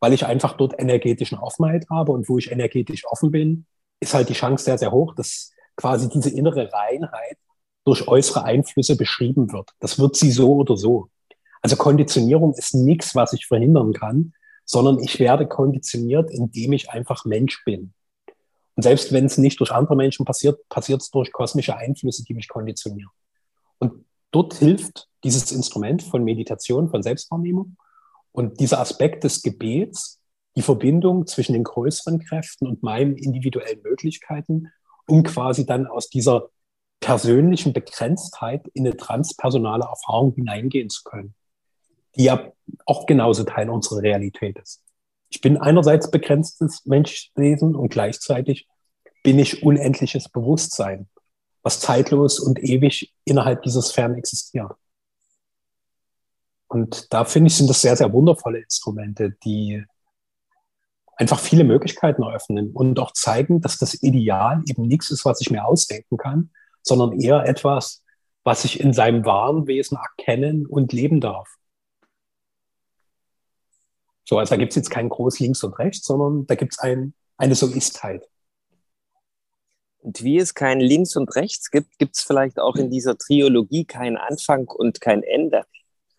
Weil 0.00 0.12
ich 0.12 0.26
einfach 0.26 0.56
dort 0.56 0.78
energetischen 0.78 1.38
Offenheit 1.38 1.86
habe 1.90 2.12
und 2.12 2.28
wo 2.28 2.38
ich 2.38 2.50
energetisch 2.50 3.04
offen 3.06 3.30
bin, 3.30 3.66
ist 4.00 4.14
halt 4.14 4.28
die 4.28 4.34
Chance 4.34 4.64
sehr, 4.64 4.78
sehr 4.78 4.92
hoch, 4.92 5.14
dass 5.14 5.50
quasi 5.76 6.08
diese 6.08 6.30
innere 6.30 6.72
Reinheit 6.72 7.38
durch 7.84 8.06
äußere 8.06 8.44
Einflüsse 8.44 8.96
beschrieben 8.96 9.52
wird. 9.52 9.70
Das 9.80 9.98
wird 9.98 10.16
sie 10.16 10.30
so 10.30 10.54
oder 10.54 10.76
so. 10.76 11.08
Also 11.62 11.76
Konditionierung 11.76 12.54
ist 12.54 12.74
nichts, 12.74 13.14
was 13.14 13.32
ich 13.32 13.46
verhindern 13.46 13.92
kann, 13.92 14.34
sondern 14.64 14.98
ich 14.98 15.18
werde 15.18 15.48
konditioniert, 15.48 16.30
indem 16.30 16.72
ich 16.74 16.90
einfach 16.90 17.24
Mensch 17.24 17.64
bin. 17.64 17.94
Und 18.76 18.82
selbst 18.82 19.12
wenn 19.12 19.24
es 19.24 19.38
nicht 19.38 19.58
durch 19.58 19.72
andere 19.72 19.96
Menschen 19.96 20.24
passiert, 20.24 20.68
passiert 20.68 21.00
es 21.02 21.10
durch 21.10 21.32
kosmische 21.32 21.76
Einflüsse, 21.76 22.22
die 22.22 22.34
mich 22.34 22.48
konditionieren. 22.48 23.10
Und 23.78 24.04
dort 24.30 24.54
hilft 24.54 25.08
dieses 25.24 25.50
Instrument 25.50 26.02
von 26.02 26.22
Meditation, 26.22 26.90
von 26.90 27.02
Selbstwahrnehmung 27.02 27.76
und 28.38 28.60
dieser 28.60 28.80
Aspekt 28.80 29.24
des 29.24 29.42
Gebets, 29.42 30.20
die 30.56 30.62
Verbindung 30.62 31.26
zwischen 31.26 31.52
den 31.52 31.64
größeren 31.64 32.20
Kräften 32.20 32.66
und 32.66 32.82
meinen 32.82 33.16
individuellen 33.16 33.82
Möglichkeiten, 33.82 34.68
um 35.06 35.22
quasi 35.22 35.66
dann 35.66 35.86
aus 35.86 36.08
dieser 36.08 36.48
persönlichen 37.00 37.72
Begrenztheit 37.72 38.66
in 38.74 38.86
eine 38.86 38.96
transpersonale 38.96 39.84
Erfahrung 39.84 40.34
hineingehen 40.34 40.88
zu 40.88 41.02
können 41.04 41.34
die 42.18 42.24
ja 42.24 42.52
auch 42.84 43.06
genauso 43.06 43.44
Teil 43.44 43.70
unserer 43.70 44.02
Realität 44.02 44.58
ist. 44.58 44.82
Ich 45.30 45.40
bin 45.40 45.56
einerseits 45.56 46.10
begrenztes 46.10 46.84
Menschwesen 46.86 47.74
und 47.74 47.90
gleichzeitig 47.90 48.66
bin 49.22 49.38
ich 49.38 49.62
unendliches 49.62 50.28
Bewusstsein, 50.28 51.08
was 51.62 51.80
zeitlos 51.80 52.40
und 52.40 52.62
ewig 52.62 53.14
innerhalb 53.24 53.62
dieser 53.62 53.82
Sphären 53.82 54.14
existiert. 54.14 54.72
Und 56.68 57.12
da 57.12 57.24
finde 57.24 57.48
ich, 57.48 57.56
sind 57.56 57.68
das 57.68 57.80
sehr, 57.80 57.96
sehr 57.96 58.12
wundervolle 58.12 58.60
Instrumente, 58.60 59.32
die 59.44 59.84
einfach 61.16 61.40
viele 61.40 61.64
Möglichkeiten 61.64 62.22
eröffnen 62.22 62.70
und 62.72 62.98
auch 63.00 63.12
zeigen, 63.12 63.60
dass 63.60 63.78
das 63.78 64.02
Ideal 64.02 64.62
eben 64.66 64.82
nichts 64.82 65.10
ist, 65.10 65.24
was 65.24 65.40
ich 65.40 65.50
mir 65.50 65.64
ausdenken 65.64 66.16
kann, 66.16 66.50
sondern 66.82 67.18
eher 67.18 67.44
etwas, 67.44 68.04
was 68.44 68.64
ich 68.64 68.80
in 68.80 68.92
seinem 68.92 69.24
wahren 69.24 69.66
Wesen 69.66 69.98
erkennen 69.98 70.64
und 70.66 70.92
leben 70.92 71.20
darf. 71.20 71.48
So, 74.24 74.38
also 74.38 74.50
da 74.50 74.56
gibt 74.56 74.72
es 74.72 74.76
jetzt 74.76 74.90
kein 74.90 75.08
groß 75.08 75.40
links 75.40 75.64
und 75.64 75.78
rechts, 75.78 76.06
sondern 76.06 76.46
da 76.46 76.54
gibt 76.54 76.74
es 76.74 76.78
ein, 76.78 77.14
eine 77.36 77.54
So-Istheit. 77.54 78.28
Und 80.00 80.22
wie 80.22 80.38
es 80.38 80.54
kein 80.54 80.80
Links 80.80 81.16
und 81.16 81.34
Rechts 81.34 81.70
gibt, 81.70 81.98
gibt 81.98 82.16
es 82.16 82.22
vielleicht 82.22 82.60
auch 82.60 82.76
in 82.76 82.90
dieser 82.90 83.18
Triologie 83.18 83.84
keinen 83.84 84.16
Anfang 84.16 84.68
und 84.68 85.00
kein 85.00 85.22
Ende. 85.22 85.64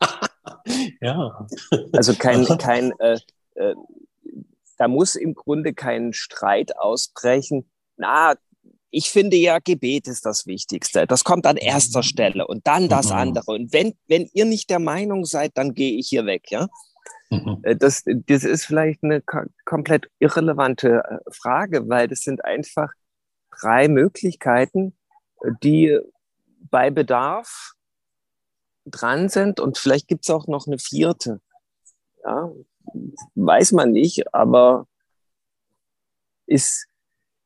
ja. 1.02 1.48
Also 1.94 2.14
kein, 2.16 2.46
kein 2.58 2.92
äh, 3.00 3.20
äh, 3.56 3.76
da 4.78 4.88
muss 4.88 5.16
im 5.16 5.34
Grunde 5.34 5.74
kein 5.74 6.14
Streit 6.14 6.78
ausbrechen. 6.78 7.70
Na, 7.98 8.36
ich 8.92 9.10
finde 9.10 9.38
ja, 9.38 9.60
Gebet 9.60 10.08
ist 10.08 10.26
das 10.26 10.48
Wichtigste. 10.48 11.06
Das 11.06 11.24
kommt 11.24 11.46
an 11.46 11.58
erster 11.58 12.02
Stelle 12.02 12.48
und 12.48 12.66
dann 12.66 12.90
das 12.90 13.08
mhm. 13.08 13.18
andere. 13.18 13.52
Und 13.52 13.74
wenn, 13.74 13.94
wenn 14.08 14.30
ihr 14.34 14.46
nicht 14.46 14.70
der 14.70 14.80
Meinung 14.80 15.26
seid, 15.26 15.52
dann 15.56 15.74
gehe 15.74 15.98
ich 15.98 16.08
hier 16.08 16.26
weg, 16.26 16.50
ja. 16.50 16.68
Mhm. 17.30 17.60
Äh, 17.64 17.76
das, 17.76 18.04
das 18.06 18.44
ist 18.44 18.66
vielleicht 18.66 19.04
eine 19.04 19.22
komplett 19.66 20.10
irrelevante 20.20 21.04
äh, 21.04 21.32
Frage, 21.32 21.88
weil 21.88 22.08
das 22.08 22.22
sind 22.22 22.44
einfach 22.44 22.90
drei 23.62 23.88
Möglichkeiten, 23.88 24.98
die 25.64 26.00
bei 26.70 26.90
Bedarf 26.90 27.74
dran 28.86 29.30
sind 29.30 29.60
und 29.60 29.78
vielleicht 29.78 30.08
gibt 30.08 30.26
es 30.26 30.30
auch 30.30 30.48
noch 30.48 30.68
eine 30.68 30.80
vierte. 30.80 31.42
Ja, 32.24 32.52
weiß 33.36 33.72
man 33.74 33.92
nicht, 33.92 34.34
aber 34.34 34.88
ist, 36.46 36.88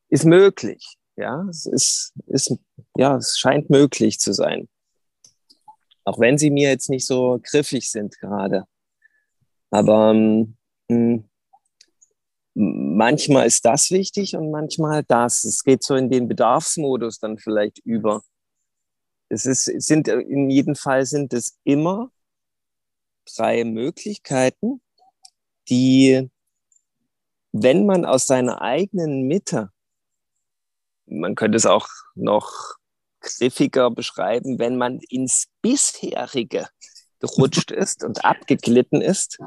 ist 0.08 0.24
möglich. 0.24 0.96
Ja, 1.16 1.44
es 1.48 1.66
ist, 1.66 2.12
ist, 2.26 2.56
ja, 2.96 3.16
es 3.16 3.38
scheint 3.38 3.70
möglich 3.70 4.18
zu 4.18 4.32
sein. 4.32 4.68
Auch 6.04 6.18
wenn 6.18 6.38
sie 6.38 6.50
mir 6.50 6.70
jetzt 6.70 6.90
nicht 6.90 7.06
so 7.06 7.40
griffig 7.42 7.90
sind 7.90 8.18
gerade. 8.18 8.64
Aber 9.70 10.10
ähm, 10.10 10.56
hm, 10.90 11.28
manchmal 12.54 13.46
ist 13.46 13.64
das 13.64 13.90
wichtig 13.90 14.36
und 14.36 14.50
manchmal 14.50 15.02
das. 15.04 15.44
Es 15.44 15.62
geht 15.64 15.82
so 15.82 15.94
in 15.94 16.10
den 16.10 16.28
Bedarfsmodus 16.28 17.18
dann 17.18 17.38
vielleicht 17.38 17.78
über. 17.80 18.22
Es 19.28 19.46
ist, 19.46 19.64
sind, 19.64 20.08
in 20.08 20.50
jedem 20.50 20.76
Fall 20.76 21.06
sind 21.06 21.32
es 21.32 21.58
immer 21.64 22.10
drei 23.36 23.64
Möglichkeiten, 23.64 24.80
die, 25.68 26.30
wenn 27.52 27.86
man 27.86 28.04
aus 28.04 28.26
seiner 28.26 28.60
eigenen 28.60 29.26
Mitte 29.26 29.70
man 31.06 31.34
könnte 31.34 31.56
es 31.56 31.66
auch 31.66 31.88
noch 32.14 32.76
griffiger 33.20 33.90
beschreiben, 33.90 34.58
wenn 34.58 34.76
man 34.76 35.00
ins 35.08 35.46
bisherige 35.62 36.68
gerutscht 37.20 37.70
ist 37.70 38.04
und 38.04 38.24
abgeglitten 38.24 39.00
ist, 39.00 39.38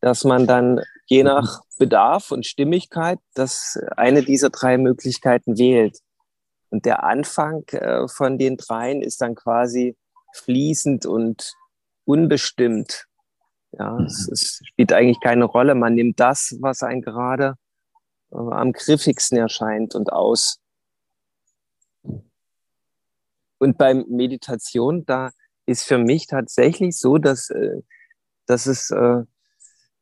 dass 0.00 0.24
man 0.24 0.46
dann 0.46 0.80
je 1.06 1.22
nach 1.22 1.62
Bedarf 1.78 2.30
und 2.30 2.46
Stimmigkeit 2.46 3.18
das 3.34 3.78
eine 3.96 4.22
dieser 4.22 4.50
drei 4.50 4.78
Möglichkeiten 4.78 5.58
wählt. 5.58 5.98
Und 6.74 6.86
der 6.86 7.04
Anfang 7.04 7.62
äh, 7.68 8.08
von 8.08 8.36
den 8.36 8.56
dreien 8.56 9.00
ist 9.00 9.20
dann 9.20 9.36
quasi 9.36 9.96
fließend 10.32 11.06
und 11.06 11.54
unbestimmt. 12.04 13.06
Ja, 13.70 13.96
es, 14.00 14.28
es 14.28 14.60
spielt 14.64 14.92
eigentlich 14.92 15.20
keine 15.20 15.44
Rolle. 15.44 15.76
Man 15.76 15.94
nimmt 15.94 16.18
das, 16.18 16.56
was 16.58 16.82
einem 16.82 17.00
gerade 17.00 17.54
äh, 18.32 18.38
am 18.38 18.72
griffigsten 18.72 19.38
erscheint 19.38 19.94
und 19.94 20.12
aus. 20.12 20.58
Und 23.58 23.78
beim 23.78 24.04
Meditation, 24.08 25.06
da 25.06 25.30
ist 25.66 25.84
für 25.84 25.98
mich 25.98 26.26
tatsächlich 26.26 26.98
so, 26.98 27.18
dass, 27.18 27.50
äh, 27.50 27.82
dass 28.46 28.66
es 28.66 28.90
äh, 28.90 29.22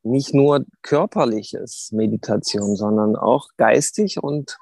nicht 0.04 0.32
nur 0.32 0.64
körperlich 0.80 1.52
ist, 1.52 1.92
Meditation, 1.92 2.76
sondern 2.76 3.14
auch 3.14 3.48
geistig 3.58 4.22
und 4.22 4.56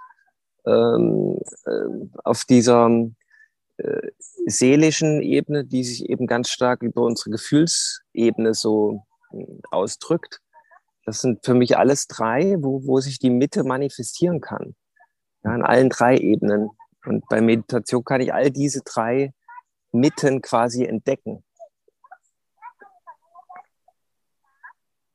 auf 0.65 2.45
dieser 2.45 2.91
äh, 3.81 4.11
seelischen 4.47 5.23
Ebene, 5.23 5.65
die 5.65 5.85
sich 5.85 6.09
eben 6.09 6.27
ganz 6.27 6.51
stark 6.51 6.83
über 6.83 7.03
unsere 7.03 7.31
Gefühlsebene 7.31 8.53
so 8.53 9.07
äh, 9.33 9.45
ausdrückt. 9.71 10.41
Das 11.07 11.21
sind 11.21 11.45
für 11.45 11.55
mich 11.55 11.79
alles 11.79 12.07
drei, 12.07 12.57
wo, 12.59 12.87
wo 12.87 13.01
sich 13.01 13.19
die 13.19 13.31
Mitte 13.31 13.65
manifestieren 13.65 14.41
kann. 14.43 14.75
Ja, 15.45 15.53
an 15.53 15.63
allen 15.63 15.89
drei 15.89 16.19
Ebenen. 16.19 16.69
Und 17.07 17.27
bei 17.31 17.41
Meditation 17.41 18.05
kann 18.05 18.21
ich 18.21 18.35
all 18.35 18.51
diese 18.51 18.83
drei 18.83 19.33
Mitten 19.93 20.43
quasi 20.43 20.85
entdecken. 20.85 21.43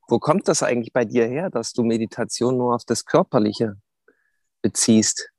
Wo 0.08 0.18
kommt 0.20 0.48
das 0.48 0.64
eigentlich 0.64 0.92
bei 0.92 1.06
dir 1.06 1.28
her, 1.28 1.50
dass 1.50 1.74
du 1.74 1.84
Meditation 1.84 2.58
nur 2.58 2.74
auf 2.74 2.84
das 2.86 3.06
Körperliche 3.06 3.76
beziehst? 4.64 5.32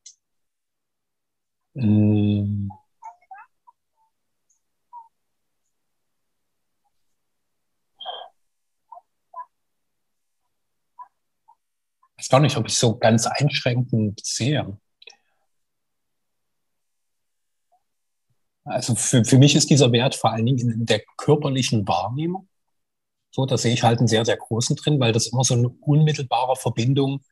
Ich 1.79 1.83
weiß 12.17 12.29
gar 12.31 12.41
nicht, 12.41 12.57
ob 12.57 12.67
ich 12.67 12.77
so 12.77 12.97
ganz 12.97 13.27
einschränkend 13.27 14.25
sehe. 14.25 14.79
Also 18.65 18.95
für, 18.95 19.25
für 19.25 19.37
mich 19.37 19.55
ist 19.55 19.69
dieser 19.69 19.93
Wert 19.93 20.15
vor 20.15 20.33
allen 20.33 20.47
Dingen 20.47 20.71
in 20.71 20.87
der 20.87 21.03
körperlichen 21.19 21.87
Wahrnehmung. 21.87 22.49
So, 23.31 23.45
da 23.45 23.59
sehe 23.59 23.75
ich 23.75 23.83
halt 23.83 23.99
einen 23.99 24.09
sehr, 24.09 24.25
sehr 24.25 24.39
großen 24.39 24.77
drin, 24.77 24.99
weil 24.99 25.13
das 25.13 25.27
immer 25.27 25.45
so 25.45 25.53
eine 25.53 25.69
unmittelbare 25.69 26.57
Verbindung 26.57 27.23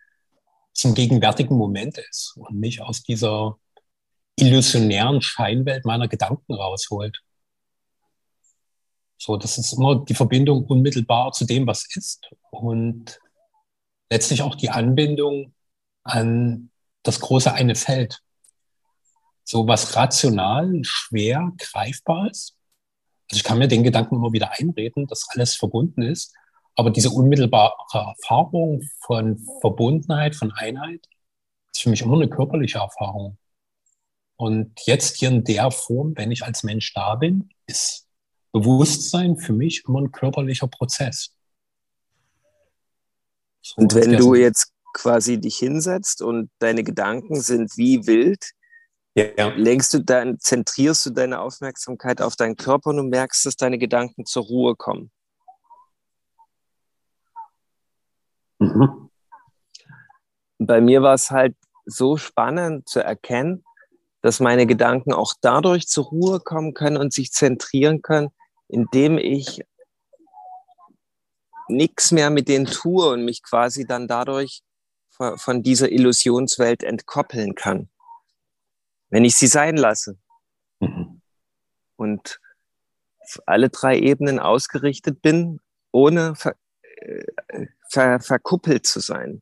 zum 0.75 0.95
gegenwärtigen 0.95 1.57
Moment 1.57 1.97
ist 1.97 2.37
und 2.37 2.61
mich 2.61 2.83
aus 2.83 3.03
dieser 3.03 3.59
illusionären 4.37 5.23
Scheinwelt 5.23 5.85
meiner 5.85 6.09
Gedanken 6.09 6.55
rausholt. 6.55 7.23
So, 9.17 9.37
das 9.37 9.59
ist 9.59 9.73
immer 9.73 10.05
die 10.05 10.15
Verbindung 10.15 10.65
unmittelbar 10.67 11.33
zu 11.33 11.45
dem, 11.45 11.67
was 11.67 11.87
ist 11.97 12.31
und 12.51 13.19
letztlich 14.11 14.43
auch 14.43 14.55
die 14.55 14.71
Anbindung 14.71 15.55
an 16.03 16.71
das 17.03 17.21
große 17.21 17.53
eine 17.53 17.75
Feld 17.75 18.25
so 19.45 19.69
was 19.69 19.95
rational 19.95 20.81
schwer 20.83 21.53
greifbar 21.59 22.31
ist. 22.31 22.57
Also 23.31 23.39
ich 23.39 23.45
kann 23.45 23.59
mir 23.59 23.69
den 23.69 23.85
Gedanken 23.85 24.17
immer 24.17 24.33
wieder 24.33 24.53
einreden, 24.59 25.07
dass 25.07 25.29
alles 25.31 25.55
verbunden 25.55 26.03
ist. 26.03 26.35
Aber 26.77 26.91
diese 26.91 27.11
unmittelbare 27.11 27.75
Erfahrung 27.93 28.83
von 29.01 29.39
Verbundenheit, 29.61 30.35
von 30.35 30.51
Einheit, 30.53 31.07
ist 31.73 31.83
für 31.83 31.91
mich 31.91 32.03
immer 32.03 32.17
eine 32.17 32.29
körperliche 32.29 32.79
Erfahrung. 32.79 33.39
Und 34.37 34.81
jetzt 34.85 35.17
hier 35.17 35.29
in 35.29 35.45
der 35.45 35.71
Form, 35.71 36.13
wenn 36.17 36.33
ich 36.33 36.45
als 36.45 36.63
Mensch 36.63 36.93
da 36.95 37.15
bin, 37.15 37.51
ist 37.67 38.09
Bewusstsein 38.53 39.37
für 39.37 39.53
mich 39.53 39.85
immer 39.87 40.01
ein 40.01 40.13
körperlicher 40.13 40.69
Prozess. 40.69 41.37
So, 43.63 43.77
und 43.77 43.95
wenn 43.95 44.17
du 44.17 44.35
jetzt 44.35 44.73
quasi 44.93 45.41
dich 45.41 45.57
hinsetzt 45.57 46.23
und 46.23 46.51
deine 46.59 46.85
Gedanken 46.85 47.41
sind 47.41 47.77
wie 47.77 48.07
wild, 48.07 48.53
ja. 49.17 49.49
Lenkst 49.55 49.95
du 49.95 50.01
dann, 50.01 50.41
zentrierst 50.41 51.07
du 51.07 51.11
deine 51.11 51.41
Aufmerksamkeit 51.41 52.21
auf 52.21 52.35
deinen 52.35 52.57
Körper 52.57 52.91
und 52.91 52.97
du 52.97 53.03
merkst, 53.05 53.47
dass 53.47 53.55
deine 53.55 53.79
Gedanken 53.79 54.27
zur 54.27 54.43
Ruhe 54.43 54.75
kommen. 54.75 55.13
Mhm. 58.59 59.11
Bei 60.59 60.81
mir 60.81 61.03
war 61.03 61.15
es 61.15 61.31
halt 61.31 61.55
so 61.87 62.17
spannend 62.17 62.89
zu 62.89 63.01
erkennen, 63.01 63.65
dass 64.25 64.41
meine 64.41 64.67
Gedanken 64.67 65.13
auch 65.13 65.35
dadurch 65.41 65.87
zur 65.87 66.07
Ruhe 66.07 66.41
kommen 66.41 66.73
können 66.73 66.97
und 66.97 67.13
sich 67.13 67.33
zentrieren 67.33 68.01
können, 68.01 68.31
indem 68.69 69.19
ich 69.19 69.63
nichts 71.69 72.11
mehr 72.11 72.31
mit 72.31 72.49
denen 72.49 72.67
tue 72.67 73.09
und 73.09 73.25
mich 73.25 73.43
quasi 73.43 73.87
dann 73.87 74.09
dadurch 74.09 74.63
von 75.11 75.63
dieser 75.63 75.93
Illusionswelt 75.93 76.83
entkoppeln 76.83 77.55
kann 77.55 77.89
wenn 79.15 79.25
ich 79.25 79.37
sie 79.37 79.47
sein 79.47 79.77
lasse. 79.77 80.19
Mhm. 80.81 81.21
Und 81.95 82.41
alle 83.47 83.71
drei 83.71 83.97
Ebenen 83.97 84.41
ausgerichtet 84.41 85.23
bin, 85.23 85.61
ohne 85.93 86.35
ver, 86.35 86.57
äh, 86.83 87.67
ver, 87.89 88.19
verkuppelt 88.19 88.87
zu 88.87 88.99
sein. 88.99 89.41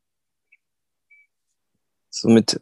Somit. 2.10 2.60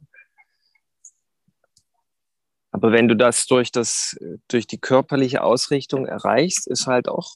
Aber 2.73 2.93
wenn 2.93 3.09
du 3.09 3.17
das 3.17 3.47
durch 3.47 3.73
das, 3.73 4.17
durch 4.49 4.67
die 4.67 4.79
körperliche 4.79 5.43
Ausrichtung 5.43 6.07
erreichst, 6.07 6.69
ist 6.69 6.87
halt 6.87 7.09
auch 7.09 7.35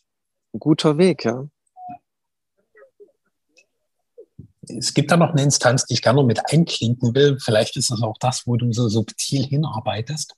ein 0.53 0.61
guter 0.61 0.97
Weg, 0.99 1.25
ja 1.25 1.49
es 4.69 4.95
gibt 4.95 5.11
da 5.11 5.17
noch 5.17 5.31
eine 5.31 5.43
Instanz, 5.43 5.85
die 5.87 5.95
ich 5.95 6.03
gerne 6.03 6.23
mit 6.25 6.41
einklinken 6.53 7.15
will. 7.15 7.39
Vielleicht 7.41 7.77
ist 7.77 7.91
es 7.91 8.03
auch 8.03 8.17
das, 8.19 8.47
wo 8.47 8.57
du 8.57 8.73
so 8.73 8.89
subtil 8.89 9.45
hinarbeitest. 9.45 10.35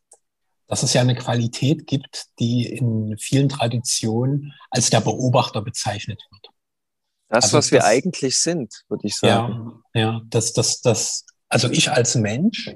Dass 0.69 0.83
es 0.83 0.93
ja 0.95 1.01
eine 1.01 1.15
Qualität 1.15 1.87
gibt, 1.87 2.27
die 2.41 2.67
in 2.67 3.17
vielen 3.19 3.49
Traditionen 3.49 4.53
als 4.71 4.91
der 4.91 5.01
Beobachter 5.01 5.63
bezeichnet 5.63 6.21
wird. 6.31 6.49
Das, 7.29 7.45
also 7.45 7.59
was 7.59 7.67
das, 7.67 7.73
wir 7.73 7.85
eigentlich 7.85 8.39
sind, 8.39 8.85
würde 8.89 9.07
ich 9.07 9.17
sagen. 9.17 9.83
Ja, 9.95 10.01
ja, 10.01 10.21
das, 10.27 10.53
das, 10.53 10.81
das, 10.81 11.25
also 11.49 11.71
ich 11.71 11.91
als 11.91 12.17
Mensch 12.17 12.75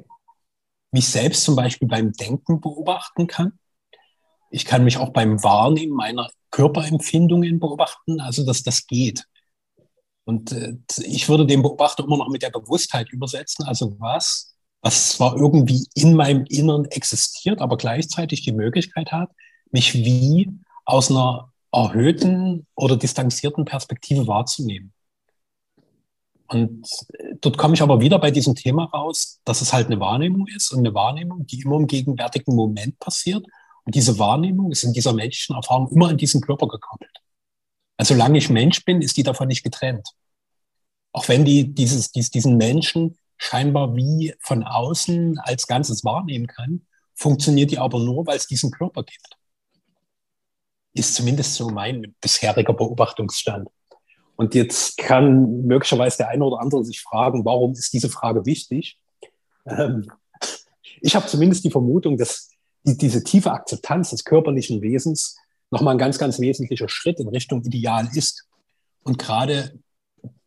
mich 0.92 1.09
selbst 1.09 1.44
zum 1.44 1.57
Beispiel 1.57 1.88
beim 1.88 2.12
Denken 2.12 2.61
beobachten 2.61 3.26
kann. 3.26 3.59
Ich 4.50 4.64
kann 4.64 4.85
mich 4.85 4.98
auch 4.98 5.11
beim 5.11 5.42
Wahrnehmen 5.42 5.94
meiner 5.94 6.29
Körperempfindungen 6.50 7.61
beobachten. 7.61 8.20
Also, 8.20 8.44
dass 8.44 8.62
das 8.62 8.87
geht. 8.87 9.26
Und 10.24 10.53
äh, 10.53 10.76
ich 11.05 11.29
würde 11.29 11.46
den 11.46 11.62
Beobachter 11.62 12.05
immer 12.05 12.16
noch 12.16 12.29
mit 12.29 12.42
der 12.42 12.50
Bewusstheit 12.50 13.11
übersetzen. 13.11 13.64
Also 13.66 13.96
was 13.98 14.50
was 14.83 15.11
zwar 15.11 15.37
irgendwie 15.37 15.87
in 15.94 16.14
meinem 16.14 16.44
Innern 16.46 16.87
existiert, 16.87 17.61
aber 17.61 17.76
gleichzeitig 17.76 18.42
die 18.42 18.53
Möglichkeit 18.53 19.12
hat, 19.12 19.31
mich 19.70 19.94
wie 19.94 20.50
aus 20.85 21.11
einer 21.11 21.53
erhöhten 21.72 22.66
oder 22.74 22.96
distanzierten 22.96 23.64
Perspektive 23.64 24.26
wahrzunehmen. 24.26 24.92
Und 26.52 26.84
dort 27.40 27.56
komme 27.58 27.74
ich 27.74 27.82
aber 27.82 28.00
wieder 28.00 28.18
bei 28.18 28.32
diesem 28.32 28.56
Thema 28.56 28.86
raus, 28.86 29.40
dass 29.44 29.60
es 29.60 29.72
halt 29.72 29.86
eine 29.86 30.00
Wahrnehmung 30.00 30.48
ist 30.48 30.72
und 30.72 30.80
eine 30.80 30.92
Wahrnehmung, 30.92 31.46
die 31.46 31.60
immer 31.60 31.76
im 31.76 31.86
gegenwärtigen 31.86 32.56
Moment 32.56 32.98
passiert. 32.98 33.46
Und 33.84 33.94
diese 33.94 34.18
Wahrnehmung 34.18 34.72
ist 34.72 34.82
in 34.82 34.92
dieser 34.92 35.12
menschlichen 35.12 35.54
Erfahrung 35.54 35.88
immer 35.92 36.08
an 36.08 36.16
diesen 36.16 36.40
Körper 36.40 36.66
gekoppelt. 36.66 37.16
Also 37.96 38.14
solange 38.14 38.38
ich 38.38 38.50
Mensch 38.50 38.84
bin, 38.84 39.00
ist 39.00 39.16
die 39.16 39.22
davon 39.22 39.46
nicht 39.46 39.62
getrennt. 39.62 40.08
Auch 41.12 41.28
wenn 41.28 41.44
die 41.44 41.72
dieses, 41.72 42.10
dies, 42.10 42.32
diesen 42.32 42.56
Menschen 42.56 43.16
scheinbar 43.36 43.94
wie 43.94 44.34
von 44.40 44.64
außen 44.64 45.38
als 45.38 45.68
Ganzes 45.68 46.04
wahrnehmen 46.04 46.48
kann, 46.48 46.84
funktioniert 47.14 47.70
die 47.70 47.78
aber 47.78 48.00
nur, 48.00 48.26
weil 48.26 48.36
es 48.36 48.48
diesen 48.48 48.72
Körper 48.72 49.04
gibt. 49.04 49.36
Ist 50.94 51.14
zumindest 51.14 51.54
so 51.54 51.68
mein 51.68 52.16
bisheriger 52.20 52.72
Beobachtungsstand. 52.72 53.68
Und 54.40 54.55
jetzt 54.55 54.96
kann 54.96 55.66
möglicherweise 55.66 56.16
der 56.16 56.29
eine 56.31 56.42
oder 56.42 56.62
andere 56.62 56.83
sich 56.83 57.03
fragen, 57.03 57.44
warum 57.44 57.72
ist 57.72 57.92
diese 57.92 58.09
Frage 58.09 58.46
wichtig? 58.46 58.98
Ähm, 59.66 60.11
ich 61.03 61.14
habe 61.14 61.26
zumindest 61.26 61.62
die 61.62 61.70
Vermutung, 61.70 62.16
dass 62.16 62.48
die, 62.85 62.96
diese 62.96 63.22
tiefe 63.22 63.53
Akzeptanz 63.53 64.09
des 64.09 64.24
körperlichen 64.24 64.81
Wesens 64.81 65.37
nochmal 65.70 65.94
ein 65.94 65.98
ganz, 65.98 66.18
ganz 66.18 66.40
wesentlicher 66.40 66.88
Schritt 66.88 67.20
in 67.20 67.29
Richtung 67.29 67.62
Ideal 67.64 68.09
ist. 68.14 68.48
Und 69.03 69.18
gerade 69.18 69.79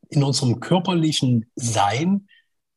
in 0.10 0.24
unserem 0.24 0.60
körperlichen 0.60 1.52
Sein 1.54 2.28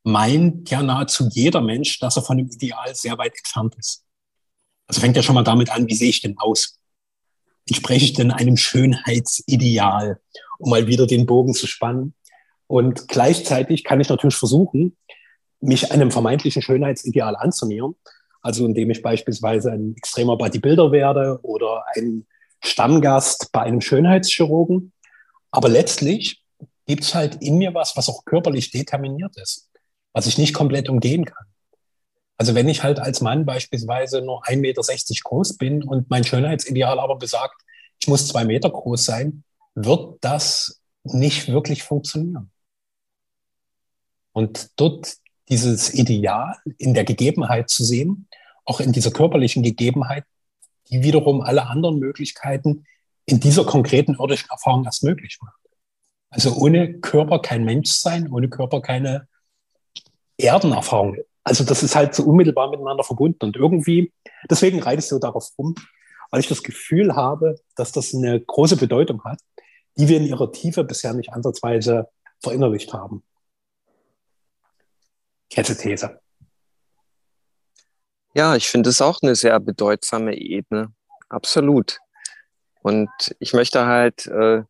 meint 0.03 0.69
ja 0.69 0.83
nahezu 0.83 1.31
jeder 1.31 1.63
Mensch, 1.63 1.99
dass 1.99 2.17
er 2.17 2.25
von 2.25 2.37
dem 2.37 2.51
Ideal 2.51 2.95
sehr 2.95 3.17
weit 3.17 3.33
entfernt 3.39 3.75
ist. 3.79 4.05
Das 4.87 4.99
fängt 4.99 5.17
ja 5.17 5.23
schon 5.23 5.35
mal 5.35 5.45
damit 5.45 5.71
an, 5.71 5.89
wie 5.89 5.95
sehe 5.95 6.11
ich 6.11 6.21
denn 6.21 6.37
aus? 6.37 6.79
Entspreche 7.69 8.05
ich 8.05 8.13
denn 8.13 8.31
einem 8.31 8.57
Schönheitsideal, 8.57 10.21
um 10.59 10.71
mal 10.71 10.87
wieder 10.87 11.07
den 11.07 11.27
Bogen 11.27 11.55
zu 11.55 11.67
spannen? 11.67 12.15
Und 12.67 13.09
gleichzeitig 13.09 13.85
kann 13.85 14.01
ich 14.01 14.09
natürlich 14.09 14.37
versuchen, 14.37 14.97
mich 15.61 15.93
einem 15.93 16.11
vermeintlichen 16.11 16.63
Schönheitsideal 16.63 17.37
anzunähern. 17.37 17.95
Also 18.43 18.65
indem 18.67 18.91
ich 18.91 19.03
beispielsweise 19.03 19.73
ein 19.73 19.95
extremer 19.97 20.37
Bodybuilder 20.37 20.93
werde 20.93 21.41
oder 21.43 21.85
ein 21.97 22.27
Stammgast 22.63 23.51
bei 23.53 23.63
einem 23.63 23.81
Schönheitschirurgen. 23.81 24.93
Aber 25.51 25.69
letztlich 25.69 26.43
gibt 26.87 27.03
es 27.03 27.15
halt 27.15 27.37
in 27.43 27.59
mir 27.59 27.75
was, 27.75 27.97
was 27.97 28.09
auch 28.09 28.25
körperlich 28.25 28.71
determiniert 28.71 29.37
ist 29.37 29.69
was 30.17 30.27
ich 30.27 30.39
nicht 30.39 30.55
komplett 30.55 30.89
umgehen 30.89 31.27
kann. 31.27 31.45
Also 32.37 32.55
wenn 32.55 32.69
ich 32.69 32.83
halt 32.83 32.99
als 32.99 33.21
Mann 33.21 33.47
beispielsweise 33.47 34.21
nur 34.21 34.45
1,60 34.45 34.57
Meter 34.61 34.83
groß 35.25 35.57
bin 35.57 35.83
und 35.83 36.11
mein 36.11 36.25
Schönheitsideal 36.25 36.99
aber 36.99 37.17
besagt, 37.17 37.63
ich 37.99 38.09
muss 38.09 38.29
zwei 38.29 38.45
Meter 38.45 38.71
groß 38.71 39.05
sein, 39.05 39.45
wird 39.75 40.19
das 40.21 40.83
nicht 41.03 41.49
wirklich 41.49 41.83
funktionieren. 41.83 42.51
Und 44.33 44.71
dort 44.77 45.17
dieses 45.49 45.95
Ideal 45.95 46.57
in 46.79 46.93
der 46.93 47.05
Gegebenheit 47.05 47.71
zu 47.71 47.85
sehen, 47.85 48.29
auch 48.65 48.81
in 48.81 48.93
dieser 48.93 49.13
körperlichen 49.13 49.63
Gegebenheit, 49.63 50.25
die 50.91 51.03
wiederum 51.03 51.41
alle 51.41 51.67
anderen 51.67 51.99
Möglichkeiten 51.99 52.85
in 53.25 53.41
dieser 53.41 53.65
konkreten 53.65 54.17
irdischen 54.19 54.51
Erfahrung 54.51 54.85
erst 54.85 55.05
möglich 55.05 55.39
macht. 55.41 55.59
Also 56.31 56.55
ohne 56.55 56.99
Körper 57.01 57.41
kein 57.41 57.65
Menschsein, 57.65 58.31
ohne 58.31 58.49
Körper 58.49 58.83
keine 58.83 59.29
Erdenerfahrung. 60.37 61.17
Also 61.47 61.63
das 61.63 61.85
ist 61.85 61.95
halt 61.95 62.13
so 62.13 62.25
unmittelbar 62.25 62.71
miteinander 62.71 63.05
verbunden. 63.05 63.45
Und 63.45 63.57
irgendwie, 63.57 64.13
deswegen 64.51 64.83
reite 64.83 64.99
ich 64.99 65.07
so 65.07 65.21
darauf 65.21 65.57
rum, 65.57 65.77
weil 66.33 66.41
ich 66.41 66.49
das 66.49 66.65
Gefühl 66.65 67.15
habe, 67.15 67.55
dass 67.77 67.93
das 67.93 68.13
eine 68.13 68.41
große 68.41 68.77
Bedeutung 68.77 69.23
hat, 69.23 69.39
die 69.97 70.09
wir 70.09 70.17
in 70.17 70.27
ihrer 70.27 70.51
Tiefe 70.51 70.83
bisher 70.83 71.15
nicht 71.15 71.33
ansatzweise 71.33 72.09
verinnerlicht 72.43 72.93
haben. 72.93 73.23
Kette 75.49 75.77
These. 75.77 76.19
Ja, 78.35 78.57
ich 78.57 78.67
finde 78.67 78.91
es 78.91 79.01
auch 79.01 79.21
eine 79.23 79.37
sehr 79.37 79.61
bedeutsame 79.61 80.37
Ebene. 80.37 80.93
Absolut. 81.29 82.01
Und 82.83 83.09
ich 83.39 83.53
möchte 83.53 83.87
halt 83.87 84.27
äh, 84.27 84.65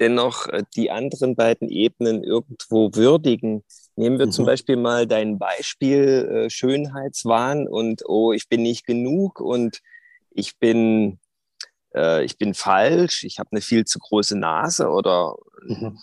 dennoch 0.00 0.48
äh, 0.48 0.64
die 0.74 0.90
anderen 0.90 1.36
beiden 1.36 1.68
Ebenen 1.68 2.24
irgendwo 2.24 2.90
würdigen. 2.92 3.62
Nehmen 4.00 4.18
wir 4.18 4.28
mhm. 4.28 4.32
zum 4.32 4.46
Beispiel 4.46 4.76
mal 4.76 5.06
dein 5.06 5.38
Beispiel 5.38 6.46
äh, 6.46 6.50
Schönheitswahn 6.50 7.68
und 7.68 8.02
oh, 8.06 8.32
ich 8.32 8.48
bin 8.48 8.62
nicht 8.62 8.86
genug 8.86 9.40
und 9.40 9.82
ich 10.30 10.58
bin, 10.58 11.18
äh, 11.94 12.24
ich 12.24 12.38
bin 12.38 12.54
falsch, 12.54 13.24
ich 13.24 13.38
habe 13.38 13.50
eine 13.52 13.60
viel 13.60 13.84
zu 13.84 13.98
große 13.98 14.38
Nase 14.38 14.88
oder 14.88 15.36
mhm. 15.66 15.98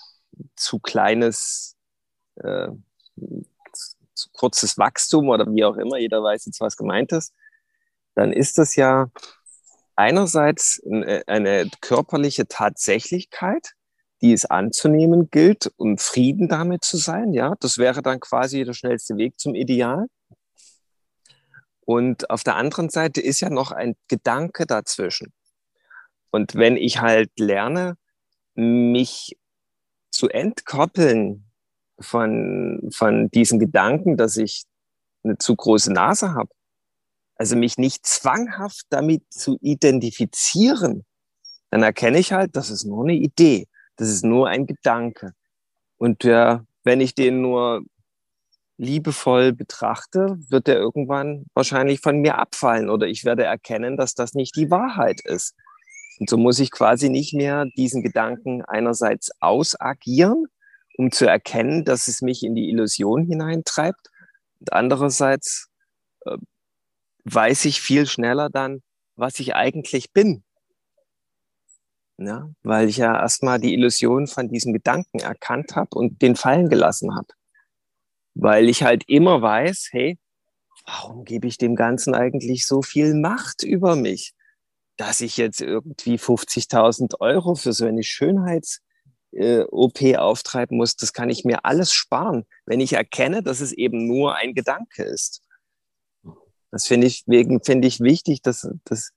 zu 0.56 0.78
kleines, 0.78 1.76
äh, 2.36 2.68
zu 4.14 4.30
kurzes 4.32 4.78
Wachstum 4.78 5.30
oder 5.30 5.48
wie 5.48 5.66
auch 5.66 5.78
immer, 5.78 5.98
jeder 5.98 6.22
weiß 6.22 6.46
jetzt, 6.46 6.62
was 6.62 6.78
gemeint 6.78 7.12
ist, 7.12 7.34
dann 8.14 8.32
ist 8.32 8.60
das 8.60 8.76
ja 8.76 9.10
einerseits 9.96 10.80
eine 10.86 11.72
körperliche 11.82 12.48
Tatsächlichkeit, 12.48 13.74
die 14.22 14.34
es 14.34 14.46
anzunehmen 14.46 15.30
gilt, 15.30 15.72
um 15.78 15.98
Frieden 15.98 16.48
damit 16.48 16.84
zu 16.84 16.98
sein. 16.98 17.34
Ja, 17.34 17.56
das 17.60 17.78
wäre 17.78 18.02
dann 18.02 18.20
quasi 18.20 18.64
der 18.64 18.74
schnellste 18.74 19.18
Weg 19.18 19.40
zum 19.40 19.56
Ideal. 19.56 20.08
Und 21.86 22.30
auf 22.30 22.44
der 22.44 22.56
anderen 22.56 22.90
Seite 22.90 23.22
ist 23.22 23.40
ja 23.40 23.50
noch 23.50 23.72
ein 23.72 23.96
Gedanke 24.08 24.66
dazwischen. 24.66 25.32
Und 26.32 26.56
wenn 26.56 26.76
ich 26.76 27.00
halt 27.00 27.32
lerne, 27.40 27.96
mich 28.56 29.38
zu 30.12 30.30
entkoppeln 30.30 31.46
von, 32.00 32.90
von 32.94 33.30
diesen 33.30 33.60
Gedanken, 33.60 34.18
dass 34.18 34.36
ich 34.36 34.64
eine 35.24 35.38
zu 35.38 35.56
große 35.56 35.94
Nase 35.94 36.34
habe, 36.34 36.50
also 37.36 37.56
mich 37.56 37.78
nicht 37.78 38.06
zwanghaft 38.06 38.86
damit 38.90 39.24
zu 39.30 39.58
identifizieren, 39.62 41.06
dann 41.70 41.84
erkenne 41.84 42.18
ich 42.20 42.34
halt, 42.34 42.56
das 42.56 42.70
ist 42.70 42.86
nur 42.86 43.04
eine 43.04 43.14
Idee. 43.14 43.68
Das 43.98 44.10
ist 44.10 44.24
nur 44.24 44.48
ein 44.48 44.66
Gedanke. 44.66 45.34
Und 45.98 46.24
der, 46.24 46.66
wenn 46.84 47.02
ich 47.02 47.16
den 47.16 47.42
nur 47.42 47.82
liebevoll 48.78 49.54
betrachte, 49.54 50.38
wird 50.50 50.68
er 50.68 50.76
irgendwann 50.76 51.46
wahrscheinlich 51.54 52.00
von 52.00 52.20
mir 52.20 52.38
abfallen 52.38 52.90
oder 52.90 53.08
ich 53.08 53.26
werde 53.26 53.44
erkennen, 53.44 53.98
dass 53.98 54.14
das 54.14 54.34
nicht 54.34 54.56
die 54.56 54.70
Wahrheit 54.70 55.20
ist. 55.22 55.56
Und 56.20 56.30
so 56.30 56.38
muss 56.38 56.60
ich 56.60 56.72
quasi 56.72 57.10
nicht 57.10 57.34
mehr 57.34 57.66
diesen 57.76 58.04
Gedanken 58.04 58.64
einerseits 58.64 59.32
ausagieren, 59.40 60.46
um 60.98 61.12
zu 61.12 61.26
erkennen, 61.26 61.86
dass 61.86 62.08
es 62.08 62.22
mich 62.22 62.44
in 62.44 62.56
die 62.56 62.70
Illusion 62.70 63.26
hineintreibt. 63.26 64.10
Und 64.60 64.74
andererseits 64.74 65.70
äh, 66.26 66.38
weiß 67.26 67.66
ich 67.66 67.82
viel 67.82 68.06
schneller 68.08 68.50
dann, 68.50 68.82
was 69.16 69.40
ich 69.40 69.56
eigentlich 69.56 70.12
bin. 70.12 70.44
Ja, 72.20 72.50
weil 72.64 72.90
ich 72.90 72.98
ja 72.98 73.16
erstmal 73.16 73.60
die 73.60 73.74
Illusion 73.74 74.26
von 74.26 74.50
diesem 74.50 74.74
Gedanken 74.74 75.20
erkannt 75.20 75.76
habe 75.76 75.96
und 75.96 76.22
den 76.22 76.36
fallen 76.36 76.68
gelassen 76.68 77.16
habe. 77.16 77.28
Weil 78.34 78.70
ich 78.70 78.82
halt 78.84 79.04
immer 79.08 79.42
weiß, 79.42 79.90
hey, 79.92 80.18
warum 80.86 81.26
gebe 81.26 81.48
ich 81.48 81.58
dem 81.58 81.76
Ganzen 81.76 82.16
eigentlich 82.16 82.66
so 82.66 82.82
viel 82.82 83.14
Macht 83.14 83.62
über 83.64 83.96
mich, 83.96 84.34
dass 84.96 85.22
ich 85.22 85.38
jetzt 85.38 85.62
irgendwie 85.62 86.18
50.000 86.18 87.20
Euro 87.20 87.54
für 87.54 87.74
so 87.74 87.86
eine 87.86 88.04
Schönheits-OP 88.04 90.02
äh, 90.02 90.18
auftreiben 90.18 90.78
muss, 90.78 90.96
das 90.96 91.14
kann 91.14 91.30
ich 91.30 91.46
mir 91.46 91.66
alles 91.66 91.94
sparen, 91.94 92.46
wenn 92.66 92.80
ich 92.80 92.94
erkenne, 92.94 93.44
dass 93.44 93.62
es 93.62 93.74
eben 93.74 94.08
nur 94.08 94.36
ein 94.36 94.56
Gedanke 94.56 95.04
ist. 95.04 95.44
Das 96.72 96.88
finde 96.88 97.06
ich, 97.08 97.24
wegen 97.28 97.64
finde 97.64 97.88
ich 97.88 98.00
wichtig, 98.00 98.42
dass, 98.42 98.68
dass, 98.86 99.12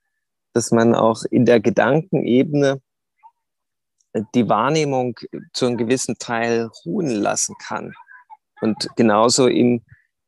dass 0.52 0.70
man 0.70 0.94
auch 0.94 1.24
in 1.30 1.46
der 1.46 1.60
Gedankenebene 1.60 2.82
die 4.34 4.48
Wahrnehmung 4.48 5.18
zu 5.52 5.66
einem 5.66 5.76
gewissen 5.76 6.16
Teil 6.18 6.70
ruhen 6.84 7.10
lassen 7.10 7.54
kann. 7.62 7.92
Und 8.60 8.88
genauso 8.96 9.46
im, 9.46 9.82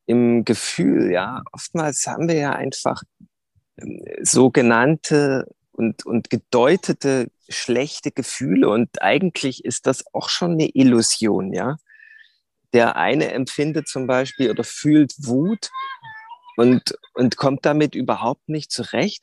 im 0.06 0.44
Gefühl, 0.44 1.10
ja. 1.12 1.42
Oftmals 1.52 2.06
haben 2.06 2.28
wir 2.28 2.36
ja 2.36 2.52
einfach 2.52 3.02
ähm, 3.78 4.02
sogenannte 4.22 5.46
und, 5.72 6.06
und 6.06 6.30
gedeutete 6.30 7.28
schlechte 7.48 8.10
Gefühle 8.12 8.68
und 8.68 9.02
eigentlich 9.02 9.64
ist 9.64 9.86
das 9.86 10.04
auch 10.14 10.28
schon 10.28 10.52
eine 10.52 10.68
Illusion, 10.68 11.52
ja. 11.52 11.76
Der 12.72 12.96
eine 12.96 13.32
empfindet 13.32 13.86
zum 13.88 14.06
Beispiel 14.06 14.50
oder 14.50 14.64
fühlt 14.64 15.12
Wut 15.18 15.70
und, 16.56 16.94
und 17.14 17.36
kommt 17.36 17.66
damit 17.66 17.94
überhaupt 17.94 18.48
nicht 18.48 18.70
zurecht. 18.70 19.22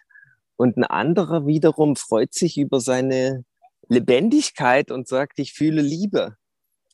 Und 0.56 0.78
ein 0.78 0.84
anderer 0.84 1.48
wiederum 1.48 1.96
freut 1.96 2.34
sich 2.34 2.58
über 2.58 2.80
seine 2.80 3.44
Lebendigkeit 3.90 4.92
und 4.92 5.08
sagt, 5.08 5.40
ich 5.40 5.54
fühle 5.54 5.82
Liebe. 5.82 6.38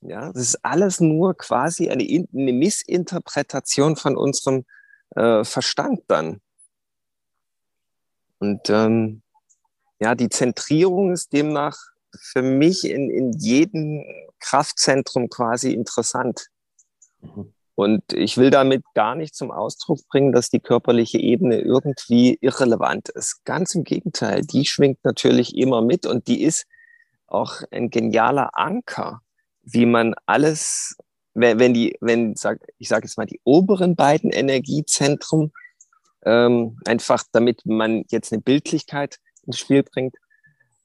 Ja, 0.01 0.31
das 0.31 0.41
ist 0.41 0.65
alles 0.65 0.99
nur 0.99 1.35
quasi 1.35 1.89
eine, 1.89 2.03
eine 2.03 2.53
Missinterpretation 2.53 3.95
von 3.95 4.17
unserem 4.17 4.65
äh, 5.15 5.43
Verstand 5.43 6.01
dann. 6.07 6.41
Und 8.39 8.69
ähm, 8.69 9.21
ja, 9.99 10.15
die 10.15 10.29
Zentrierung 10.29 11.13
ist 11.13 11.33
demnach 11.33 11.77
für 12.17 12.41
mich 12.41 12.85
in, 12.85 13.09
in 13.09 13.31
jedem 13.33 14.03
Kraftzentrum 14.39 15.29
quasi 15.29 15.73
interessant. 15.73 16.47
Mhm. 17.21 17.53
Und 17.75 18.13
ich 18.13 18.37
will 18.37 18.51
damit 18.51 18.83
gar 18.93 19.15
nicht 19.15 19.35
zum 19.35 19.51
Ausdruck 19.51 19.99
bringen, 20.07 20.31
dass 20.31 20.49
die 20.49 20.61
körperliche 20.61 21.17
Ebene 21.17 21.59
irgendwie 21.59 22.37
irrelevant 22.39 23.09
ist. 23.09 23.43
Ganz 23.43 23.75
im 23.75 23.83
Gegenteil, 23.83 24.43
die 24.43 24.65
schwingt 24.65 25.03
natürlich 25.03 25.57
immer 25.57 25.81
mit 25.81 26.05
und 26.05 26.27
die 26.27 26.41
ist 26.41 26.65
auch 27.27 27.61
ein 27.71 27.89
genialer 27.89 28.51
Anker, 28.53 29.21
wie 29.63 29.85
man 29.85 30.13
alles, 30.25 30.95
wenn 31.33 31.73
die, 31.73 31.97
wenn 32.01 32.35
sag, 32.35 32.59
ich 32.77 32.87
sage 32.87 33.05
jetzt 33.05 33.17
mal 33.17 33.25
die 33.25 33.41
oberen 33.43 33.95
beiden 33.95 34.31
Energiezentren, 34.31 35.51
ähm, 36.23 36.79
einfach 36.85 37.23
damit 37.31 37.65
man 37.65 38.03
jetzt 38.09 38.31
eine 38.31 38.41
Bildlichkeit 38.41 39.19
ins 39.45 39.59
Spiel 39.59 39.83
bringt, 39.83 40.15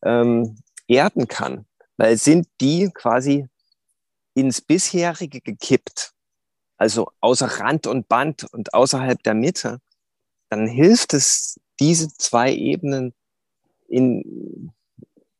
ähm, 0.02 0.58
erden 0.88 1.28
kann, 1.28 1.66
weil 1.96 2.16
sind 2.16 2.48
die 2.60 2.90
quasi 2.92 3.46
ins 4.34 4.60
bisherige 4.60 5.40
gekippt 5.40 6.14
also 6.80 7.12
außer 7.20 7.46
Rand 7.60 7.86
und 7.86 8.08
Band 8.08 8.44
und 8.54 8.72
außerhalb 8.72 9.22
der 9.22 9.34
Mitte, 9.34 9.80
dann 10.48 10.66
hilft 10.66 11.12
es, 11.12 11.60
diese 11.78 12.08
zwei 12.08 12.54
Ebenen 12.54 13.12
in 13.86 14.72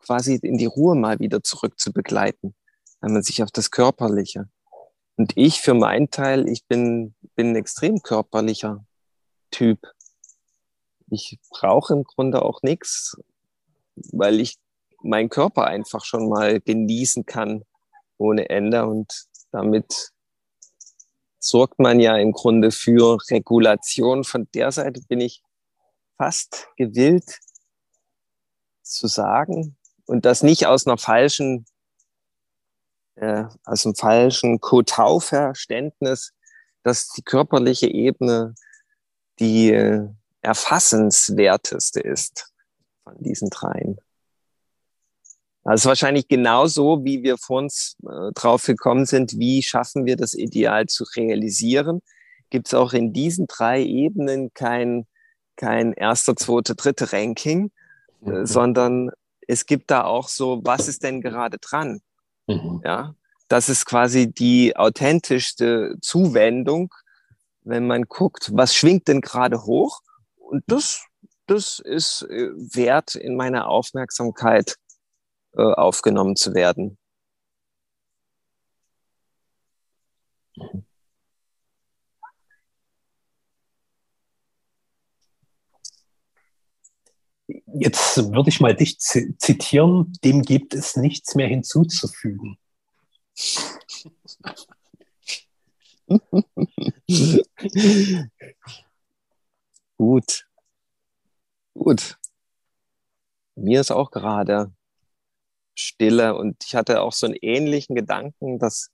quasi 0.01 0.37
in 0.43 0.59
die 0.59 0.67
Ruhe 0.67 0.95
mal 0.95 1.19
wieder 1.19 1.43
zurück 1.43 1.79
zu 1.79 1.93
begleiten, 1.93 2.55
wenn 3.01 3.13
man 3.13 3.23
sich 3.23 3.43
auf 3.43 3.51
das 3.51 3.71
Körperliche. 3.71 4.49
Und 5.17 5.33
ich 5.37 5.61
für 5.61 5.75
meinen 5.75 6.11
Teil, 6.11 6.49
ich 6.49 6.67
bin, 6.67 7.15
bin 7.35 7.51
ein 7.51 7.57
extrem 7.57 8.03
körperlicher 8.03 8.85
Typ. 9.51 9.79
Ich 11.11 11.39
brauche 11.51 11.93
im 11.93 12.05
Grunde 12.05 12.43
auch 12.43 12.63
nichts, 12.63 13.17
weil 14.13 14.41
ich 14.41 14.57
meinen 15.03 15.29
Körper 15.29 15.67
einfach 15.67 16.05
schon 16.05 16.29
mal 16.29 16.61
genießen 16.61 17.27
kann 17.27 17.65
ohne 18.17 18.49
Ende 18.51 18.87
und 18.87 19.27
damit 19.51 20.13
sorgt 21.39 21.79
man 21.79 22.01
ja 22.01 22.17
im 22.17 22.33
Grunde 22.33 22.71
für 22.71 23.19
Regulation. 23.31 24.25
Von 24.25 24.49
der 24.55 24.71
Seite 24.73 25.01
bin 25.09 25.21
ich 25.21 25.43
fast 26.17 26.69
gewillt 26.77 27.41
zu 28.83 29.07
sagen 29.07 29.77
und 30.11 30.25
das 30.25 30.43
nicht 30.43 30.67
aus 30.67 30.89
einer 30.89 30.99
falschen, 30.99 31.67
äh, 33.15 33.45
aus 33.65 33.87
einem 33.87 33.95
falschen 33.95 34.61
Kotau-Verständnis, 34.61 36.33
dass 36.83 37.11
die 37.11 37.23
körperliche 37.23 37.87
Ebene 37.87 38.57
die 39.39 39.71
äh, 39.71 40.09
erfassenswerteste 40.43 42.01
ist 42.01 42.53
von 43.05 43.23
diesen 43.23 43.51
dreien. 43.51 44.01
Ist 45.73 45.87
wahrscheinlich 45.87 46.27
genauso, 46.27 47.05
wie 47.05 47.23
wir 47.23 47.39
vor 47.39 47.59
uns 47.59 47.97
äh, 48.03 48.33
drauf 48.35 48.65
gekommen 48.65 49.07
sind, 49.07 49.39
wie 49.39 49.63
schaffen 49.63 50.07
wir 50.07 50.17
das 50.17 50.35
Ideal 50.35 50.87
zu 50.87 51.05
realisieren. 51.15 52.03
Gibt 52.49 52.67
es 52.67 52.75
auch 52.75 52.95
in 52.95 53.13
diesen 53.13 53.47
drei 53.47 53.81
Ebenen 53.81 54.53
kein, 54.55 55.07
kein 55.55 55.93
erster, 55.93 56.35
zweiter, 56.35 56.75
dritter 56.75 57.13
Ranking, 57.13 57.71
äh, 58.27 58.31
mhm. 58.31 58.47
sondern 58.47 59.11
es 59.51 59.67
gibt 59.67 59.91
da 59.91 60.05
auch 60.05 60.29
so, 60.29 60.61
was 60.65 60.87
ist 60.87 61.03
denn 61.03 61.21
gerade 61.21 61.59
dran? 61.59 62.01
Mhm. 62.47 62.83
Ja, 62.85 63.15
das 63.49 63.69
ist 63.69 63.85
quasi 63.85 64.33
die 64.33 64.77
authentischste 64.77 65.97
Zuwendung, 66.01 66.95
wenn 67.63 67.87
man 67.87 68.05
guckt, 68.05 68.51
was 68.55 68.75
schwingt 68.75 69.09
denn 69.09 69.21
gerade 69.21 69.65
hoch? 69.65 70.01
Und 70.37 70.63
das, 70.69 71.05
das 71.47 71.81
ist 71.81 72.23
äh, 72.23 72.51
wert 72.55 73.17
in 73.17 73.37
meiner 73.37 73.69
Aufmerksamkeit 73.69 74.77
äh, 75.57 75.63
aufgenommen 75.63 76.37
zu 76.37 76.55
werden. 76.55 76.97
Jetzt 87.75 88.17
würde 88.33 88.49
ich 88.49 88.61
mal 88.61 88.75
dich 88.75 88.99
zitieren, 88.99 90.13
dem 90.25 90.43
gibt 90.43 90.75
es 90.75 90.97
nichts 90.97 91.35
mehr 91.35 91.49
hinzuzufügen. 91.49 92.59
Gut. 99.97 100.47
Gut. 101.75 102.19
Mir 103.55 103.81
ist 103.81 103.91
auch 103.91 104.11
gerade 104.11 104.73
Stille. 105.75 106.37
Und 106.37 106.65
ich 106.65 106.75
hatte 106.75 107.03
auch 107.03 107.13
so 107.13 107.27
einen 107.27 107.37
ähnlichen 107.41 107.95
Gedanken, 107.95 108.59
dass, 108.59 108.91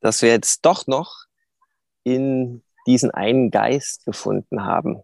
dass 0.00 0.22
wir 0.22 0.30
jetzt 0.30 0.64
doch 0.64 0.86
noch 0.86 1.24
in 2.04 2.62
diesen 2.86 3.10
einen 3.10 3.50
Geist 3.50 4.04
gefunden 4.04 4.64
haben. 4.64 5.02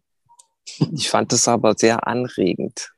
Ich 0.93 1.09
fand 1.09 1.33
es 1.33 1.49
aber 1.49 1.75
sehr 1.75 2.07
anregend. 2.07 2.93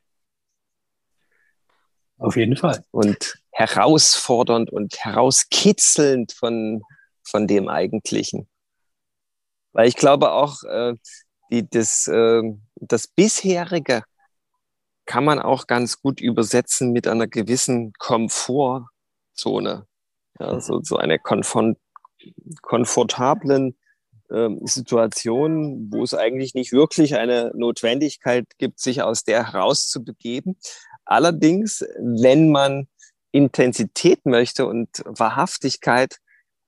Auf 2.17 2.35
jeden 2.35 2.57
Fall. 2.57 2.83
Und 2.91 3.39
herausfordernd 3.51 4.71
und 4.71 4.97
herauskitzelnd 4.97 6.33
von, 6.33 6.81
von 7.23 7.47
dem 7.47 7.69
Eigentlichen. 7.69 8.49
Weil 9.71 9.87
ich 9.87 9.95
glaube 9.95 10.31
auch, 10.31 10.63
äh, 10.63 10.95
die, 11.51 11.67
das, 11.69 12.07
äh, 12.07 12.41
das 12.75 13.07
bisherige 13.07 14.03
kann 15.05 15.25
man 15.25 15.39
auch 15.39 15.65
ganz 15.65 16.01
gut 16.01 16.21
übersetzen 16.21 16.91
mit 16.91 17.07
einer 17.07 17.27
gewissen 17.27 17.93
Komfortzone. 17.93 19.87
Ja, 20.39 20.59
so, 20.59 20.81
so 20.83 20.97
einer 20.97 21.17
komfort, 21.17 21.77
komfortablen 22.61 23.78
äh, 24.29 24.49
Situation, 24.63 25.91
wo 25.91 26.03
es 26.03 26.13
eigentlich 26.13 26.53
nicht 26.53 26.71
wirklich 26.71 27.15
eine 27.15 27.51
Notwendigkeit 27.55 28.45
gibt, 28.57 28.79
sich 28.79 29.01
aus 29.01 29.23
der 29.23 29.51
herauszubegeben. 29.51 30.57
Allerdings, 31.05 31.83
wenn 31.97 32.51
man 32.51 32.87
Intensität 33.31 34.25
möchte 34.25 34.65
und 34.65 34.89
Wahrhaftigkeit, 35.05 36.17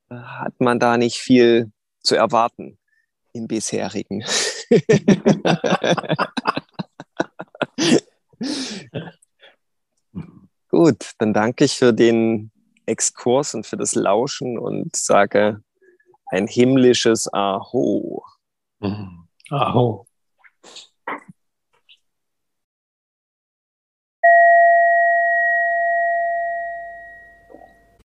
äh, 0.09 0.15
hat 0.15 0.59
man 0.59 0.79
da 0.79 0.97
nicht 0.97 1.17
viel 1.17 1.71
zu 2.01 2.15
erwarten 2.15 2.77
im 3.33 3.47
bisherigen. 3.47 4.23
Gut, 10.69 11.11
dann 11.17 11.33
danke 11.33 11.65
ich 11.65 11.77
für 11.77 11.93
den 11.93 12.51
Exkurs 12.85 13.53
und 13.53 13.65
für 13.65 13.75
das 13.77 13.93
Lauschen 13.93 14.57
und 14.57 14.95
sage 14.95 15.61
ein 16.31 16.47
himmlisches 16.47 17.31
Aho. 17.33 18.23
Mhm. 18.79 19.27
Aho. 19.49 20.07